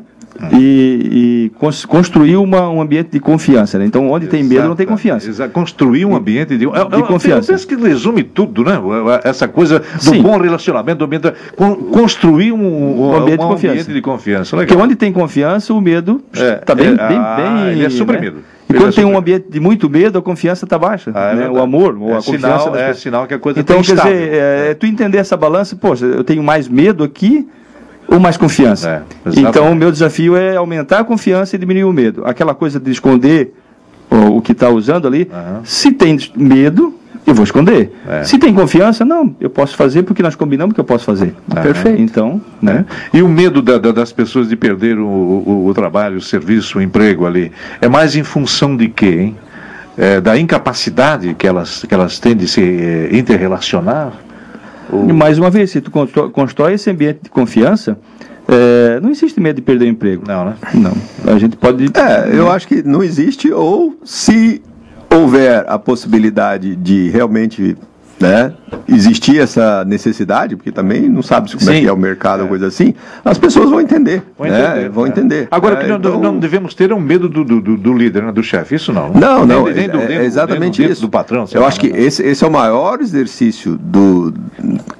[0.51, 3.85] E, e cons- construir uma, um ambiente de confiança, né?
[3.85, 5.29] Então, onde tem medo, não tem confiança.
[5.29, 5.51] Exato.
[5.51, 7.51] Construir um ambiente de, eu- eu- confiança.
[7.51, 8.73] Eu penso que resume tudo, né?
[9.23, 10.21] Essa coisa do Sim.
[10.21, 13.73] bom relacionamento, do ambiente, con- construir um, um, Um ambiente de um confiança.
[13.81, 14.55] ambiente de confiança.
[14.57, 14.85] Porque Legal.
[14.85, 17.71] onde tem confiança, o medo É, está bem, é, bem, ah, bem.
[17.73, 18.37] ele é suprimido.
[18.37, 18.41] né?
[18.69, 21.11] E quando é tem um ambiente de muito medo, a confiança está baixa.
[21.13, 21.49] Ah, é né?
[21.49, 22.79] O amor, ou É a sinal- confiança.
[22.79, 24.13] é sinal que a coisa Então, tá quer instável.
[24.17, 27.47] dizer, é, é tu entender essa balança, poxa, eu tenho mais medo aqui
[28.13, 29.03] ou mais confiança?
[29.25, 32.23] É, então, o meu desafio é aumentar a confiança e diminuir o medo.
[32.25, 33.53] Aquela coisa de esconder
[34.09, 35.61] o, que está usando ali, Aham.
[35.63, 36.93] se tem medo,
[37.25, 37.91] eu vou esconder.
[38.07, 38.23] É.
[38.23, 41.33] Se tem confiança, não, eu posso fazer porque nós combinamos que eu posso fazer.
[41.63, 41.99] Perfeito.
[42.01, 42.85] Então, né?
[43.13, 46.77] E o medo da- da- das pessoas de perder o, o- o trabalho, o serviço,
[46.77, 47.51] o emprego ali,
[47.81, 49.37] é mais em função de quê, hein?
[49.97, 54.11] É, da incapacidade que elas, que elas têm de se eh, interrelacionar?
[54.91, 57.97] Ou- E mais uma vez, se tu constrói, constrói esse ambiente de confiança,
[58.47, 60.23] é, não existe medo de perder o emprego.
[60.27, 60.55] Não, né?
[60.73, 61.33] Não.
[61.33, 61.85] A gente pode.
[61.93, 64.61] É, eu acho que não existe, ou se
[65.09, 67.77] houver a possibilidade de realmente
[68.23, 68.53] né,
[68.87, 71.81] existir essa necessidade, porque também não sabe como é Sim.
[71.81, 72.93] que é o mercado ou coisa assim,
[73.23, 74.23] as pessoas vão entender.
[74.37, 75.09] Vão né, entender, vão né?
[75.09, 75.47] entender.
[75.51, 78.31] Agora, que não, então- não devemos ter é um medo do, do, do- líder, né,
[78.31, 79.09] do chefe, isso não.
[79.13, 81.01] Não, não, Nem- nem do- é, nem é do- exatamente nem do- isso.
[81.01, 81.99] Do patrão, Eu lá, acho que né?
[82.01, 84.33] esse, esse é o maior exercício do,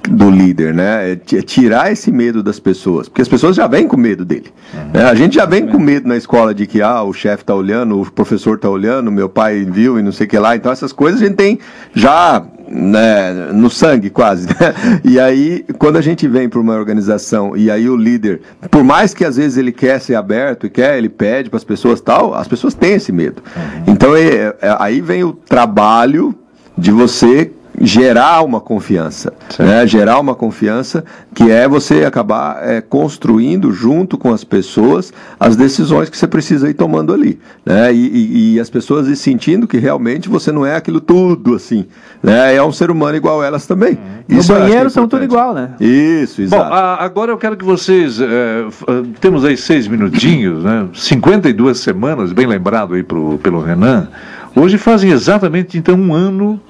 [0.08, 1.10] do líder, né?
[1.12, 4.52] É é tirar esse medo das pessoas, porque as pessoas já vêm com medo dele.
[4.74, 4.80] Uhum.
[4.92, 5.04] né?
[5.04, 8.00] A gente já vem com medo na escola de que ah, o chefe está olhando,
[8.00, 10.54] o professor está olhando, meu pai viu e não sei o que lá.
[10.54, 11.58] Então essas coisas a gente tem
[11.94, 14.46] já né, no sangue quase.
[14.48, 15.00] né?
[15.04, 18.40] E aí, quando a gente vem para uma organização e aí o líder,
[18.70, 21.64] por mais que às vezes ele quer ser aberto e quer, ele pede para as
[21.64, 23.42] pessoas tal, as pessoas têm esse medo.
[23.86, 26.34] Então é- é- aí vem o trabalho
[26.76, 27.50] de você
[27.80, 29.86] gerar uma confiança, né?
[29.86, 31.04] gerar uma confiança
[31.34, 36.68] que é você acabar é, construindo junto com as pessoas as decisões que você precisa
[36.70, 37.92] ir tomando ali, né?
[37.92, 41.86] E, e- e as pessoas ir sentindo que realmente você não é aquilo tudo assim,
[42.22, 42.54] né?
[42.54, 43.98] É um ser humano igual elas também.
[44.28, 45.70] Eu acho que é banheiro são tudo igual, né?
[45.80, 46.72] Isso, Bom, exato.
[46.72, 48.20] a- agora eu quero que vocês.
[48.20, 50.86] f- eh, temos aí seis minutinhos, né?
[50.94, 54.08] 52 semanas, bem lembrado aí pro, pelo Renan.
[54.56, 56.60] Hoje fazem exatamente então um ano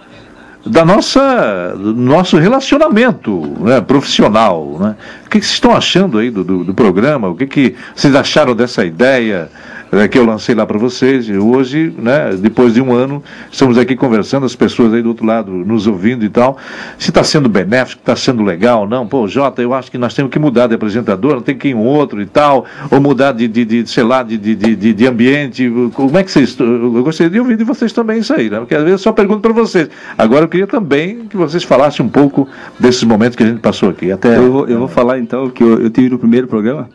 [0.66, 4.78] da nossa do nosso relacionamento né, profissional.
[4.80, 4.96] Né?
[5.26, 7.28] O que, que vocês estão achando aí do, do, do programa?
[7.28, 9.50] O que, que vocês acharam dessa ideia?
[9.94, 13.78] Eh, Que eu lancei lá para vocês e hoje, né, depois de um ano, estamos
[13.78, 16.58] aqui conversando, as pessoas aí do outro lado nos ouvindo e tal.
[16.98, 19.06] Se está sendo benéfico, está sendo legal, não.
[19.06, 21.74] Pô, Jota, eu acho que nós temos que mudar de apresentador, não tem que ir
[21.74, 25.06] um outro e tal, ou mudar de, de, de, sei lá, de, de, de, de
[25.06, 25.70] ambiente.
[25.94, 26.56] Como é que vocês.
[26.58, 28.58] Eu gostaria de ouvir de vocês também isso aí, né?
[28.58, 29.88] Porque às vezes eu só pergunto para vocês.
[30.16, 33.90] Agora eu queria também que vocês falassem um pouco desses momentos que a gente passou
[33.90, 34.10] aqui.
[34.10, 34.36] Até.
[34.36, 36.88] Eu vou, eu vou falar então que eu, eu tive no primeiro programa.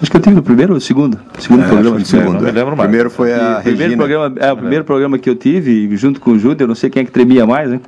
[0.00, 1.18] Acho que eu tive no primeiro ou segundo?
[1.38, 1.82] Segundo É, programa.
[1.82, 2.52] foi no não segundo, me é.
[2.52, 2.88] lembro mais.
[2.88, 6.20] Primeiro foi a E o primeiro programa, é, o primeiro programa que eu tive, junto
[6.20, 7.80] com o Júlio, eu não sei quem é que tremia mais, né?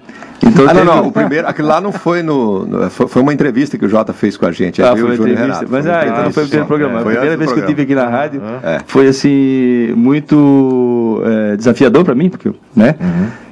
[0.43, 3.79] Então, Ah, não, não, o primeiro, aquilo lá não foi no, no- foi, uma entrevista
[3.79, 5.67] que o Jota fez com a gente, Ah, eu, foi uma entrevista.
[5.69, 6.99] Mas ah, então não foi o primeiro programa.
[6.99, 8.81] É, a primeira vez que eu tive aqui na rádio É.
[8.87, 12.95] foi assim, muito é, desafiador para mim, porque, né?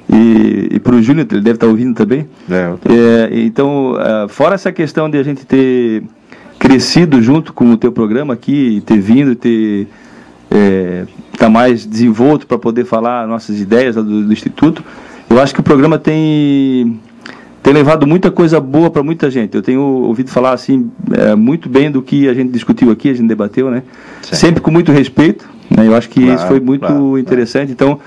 [0.09, 2.27] E, e para o Júnior, ele deve estar ouvindo também.
[2.49, 6.03] É, É, então, ah, fora essa questão de a gente ter
[6.63, 9.85] crescido junto com o teu programa aqui, ter vindo, ter
[10.49, 11.03] é,
[11.37, 14.81] tá mais desenvolto para poder falar nossas ideias do, do Instituto,
[15.29, 16.97] eu acho que o programa tem
[17.61, 19.55] tem levado muita coisa boa para muita gente.
[19.55, 23.13] Eu tenho ouvido falar assim é, muito bem do que a gente discutiu aqui, a
[23.13, 23.83] gente debateu, né?
[24.21, 24.35] Sim.
[24.35, 25.49] Sempre com muito respeito.
[25.69, 25.87] Né?
[25.87, 27.71] Eu acho que claro, isso foi muito claro, interessante.
[27.71, 27.99] Então,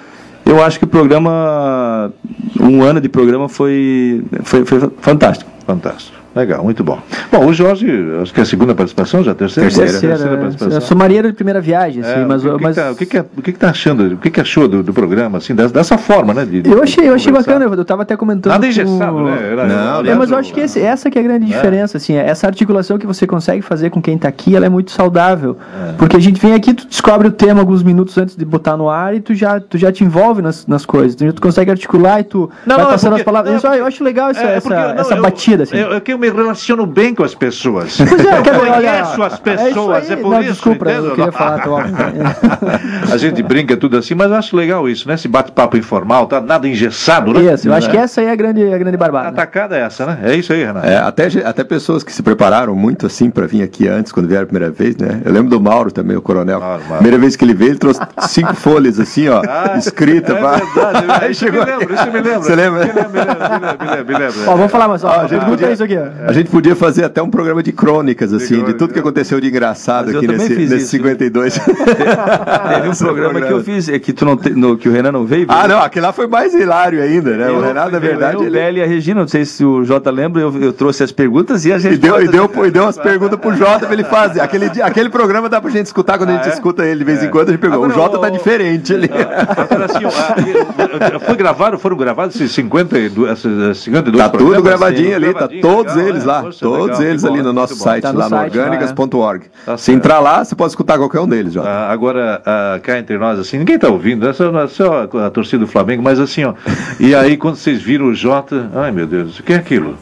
[0.45, 2.13] eu acho que o programa,
[2.61, 5.51] um ano de programa foi, foi, foi fantástico.
[5.67, 6.26] Fantástico.
[6.37, 6.99] Legal, muito bom.
[7.33, 7.87] Bom, o Jorge,
[8.21, 9.71] acho que é a segunda participação, já a terceira?
[9.71, 10.77] Terceira, terceira, terceira participação.
[10.77, 12.45] Eu sou marinheiro de primeira viagem, assim, é, mas...
[12.45, 12.77] O que, mas...
[12.77, 14.83] Tá, o que, que, é, o que, que tá achando, o que, que achou do,
[14.83, 16.45] do programa, assim, dessa, dessa forma, né?
[16.45, 18.53] De, de eu achei, eu achei bacana, eu estava até comentando...
[18.53, 19.25] Nada engessado, com...
[19.25, 19.49] né?
[19.51, 21.57] Era, não, é, mas eu acho que esse, essa que é a grande é.
[21.57, 24.91] diferença, assim, essa articulação que você consegue fazer com quem está aqui, ela é muito
[24.91, 25.57] saudável,
[25.89, 25.93] é.
[25.93, 28.91] porque a gente vem aqui, tu descobre o tema alguns minutos antes de botar no
[28.91, 32.25] ar e tu já, tu já te envolve nas, nas coisas, tu, consegue articular e
[32.25, 33.55] tu não, vai não, passando porque, as palavras.
[33.55, 35.77] Não, porque, eu acho legal essa, essa, essa batida, assim.
[35.77, 37.97] Eu, eu, eu me relaciono bem com as pessoas.
[37.97, 40.53] Pois é, eu conheço as pessoas, é, é por não, isso.
[40.53, 41.63] Desculpa, eu queria falar
[43.13, 45.15] A gente brinca tudo assim, mas acho legal isso, né?
[45.15, 47.53] Esse bate-papo informal, tá nada engessado, né?
[47.53, 49.29] Isso, eu acho que essa aí é a grande, a grande barbada.
[49.29, 50.19] A atacada é essa, né?
[50.25, 50.87] É isso aí, Renato.
[50.87, 54.45] É, até, até pessoas que se prepararam muito assim para vir aqui antes, quando vieram
[54.45, 55.21] a primeira vez, né?
[55.25, 56.61] Eu lembro do Mauro também, o coronel.
[56.61, 56.97] Mauro, Mauro.
[56.97, 60.33] Primeira vez que ele veio, ele trouxe cinco folhas assim, ó, ah, escrita.
[60.33, 60.57] É pra...
[60.57, 61.65] verdade, aí chegou.
[61.65, 62.43] Me lembro, isso me lembra.
[62.43, 62.87] Você lembra?
[62.87, 64.41] Me lembro, me lembro, me lembro, me lembro.
[64.47, 66.07] Ó, vamos falar mais, ó, a gente podia, isso aqui, ó.
[66.25, 69.49] A gente podia fazer até um programa de crônicas, assim, de tudo que aconteceu de
[69.49, 71.59] engraçado Mas aqui nesse, nesse 52.
[71.59, 75.13] Teve um programa que eu fiz, é que, tu não te, no, que o Renan
[75.13, 75.47] não veio.
[75.49, 77.49] Ah, não, aquele lá foi mais hilário ainda, né?
[77.49, 78.37] Eu, o Renan, na verdade.
[78.37, 78.51] Eu, ele...
[78.51, 81.65] Bela e a Regina, não sei se o Jota lembra, eu, eu trouxe as perguntas
[81.65, 81.95] e a gente.
[81.95, 84.41] E deu, e deu, e deu umas perguntas pro Jota pra ele fazer.
[84.41, 86.55] Aquele, aquele programa dá pra gente escutar quando ah, a gente é?
[86.55, 87.29] escuta ele de vez em é.
[87.29, 87.85] quando, a gente pegou.
[87.85, 89.11] Agora, o Jota tá diferente ali.
[89.13, 93.39] Agora, assim, foi gravado, foram gravados esses 52,
[93.77, 96.45] 52 Tá tudo gravadinho ali, tá todos eles lá.
[96.61, 99.47] Todos eles ali no nosso site, tá lá no orgânicas.org.
[99.65, 101.63] Tá se entrar lá, você pode escutar qualquer um deles, já.
[101.63, 105.27] Ah, agora, ah, cá entre nós, assim, ninguém está ouvindo, é só, é só a,
[105.27, 106.55] a torcida do Flamengo, mas assim, ó.
[106.99, 109.97] e aí, quando vocês viram o Jota, ai meu Deus, o que é aquilo?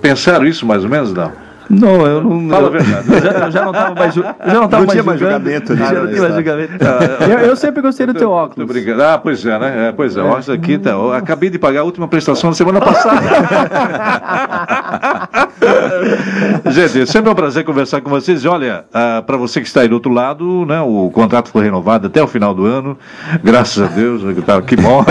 [0.00, 1.32] Pensaram isso mais ou menos, não?
[1.70, 2.48] Não, eu não.
[2.48, 3.12] Fala a verdade.
[3.12, 4.16] Eu já, eu já não estava mais.
[4.16, 5.76] Eu já não, tava não tinha mais julgamento.
[5.76, 6.72] Já não tinha mais julgamento.
[7.30, 8.70] eu, eu, sempre gostei do teu óculos.
[9.00, 9.88] Ah, pois é, né?
[9.88, 10.90] É, pois é, óculos aqui tá.
[10.90, 13.22] Eu acabei de pagar a última prestação da semana passada.
[16.70, 18.44] Gente, sempre é um prazer conversar com vocês.
[18.44, 21.64] E olha, ah, para você que está aí do outro lado, né, o contrato foi
[21.64, 22.98] renovado até o final do ano.
[23.42, 25.04] Graças a Deus, tá, que bom.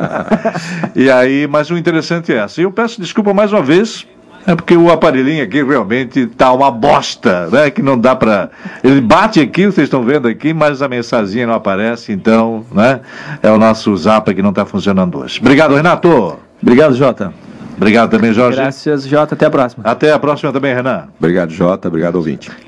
[0.94, 2.60] e aí, mas o interessante é essa.
[2.60, 4.06] Eu peço desculpa mais uma vez
[4.46, 7.70] é porque o aparelhinho aqui realmente tá uma bosta, né?
[7.70, 8.50] Que não dá para
[8.82, 13.00] Ele bate aqui, vocês estão vendo aqui, mas a mensagem não aparece, então, né?
[13.42, 15.38] É o nosso zap que não está funcionando hoje.
[15.40, 16.38] Obrigado, Renato.
[16.62, 17.32] Obrigado, Jota.
[17.76, 18.58] Obrigado também, Jorge.
[18.58, 19.34] Graças, Jota.
[19.34, 19.84] Até a próxima.
[19.86, 21.04] Até a próxima também, Renan.
[21.18, 21.88] Obrigado, Jota.
[21.88, 22.50] Obrigado, ouvinte.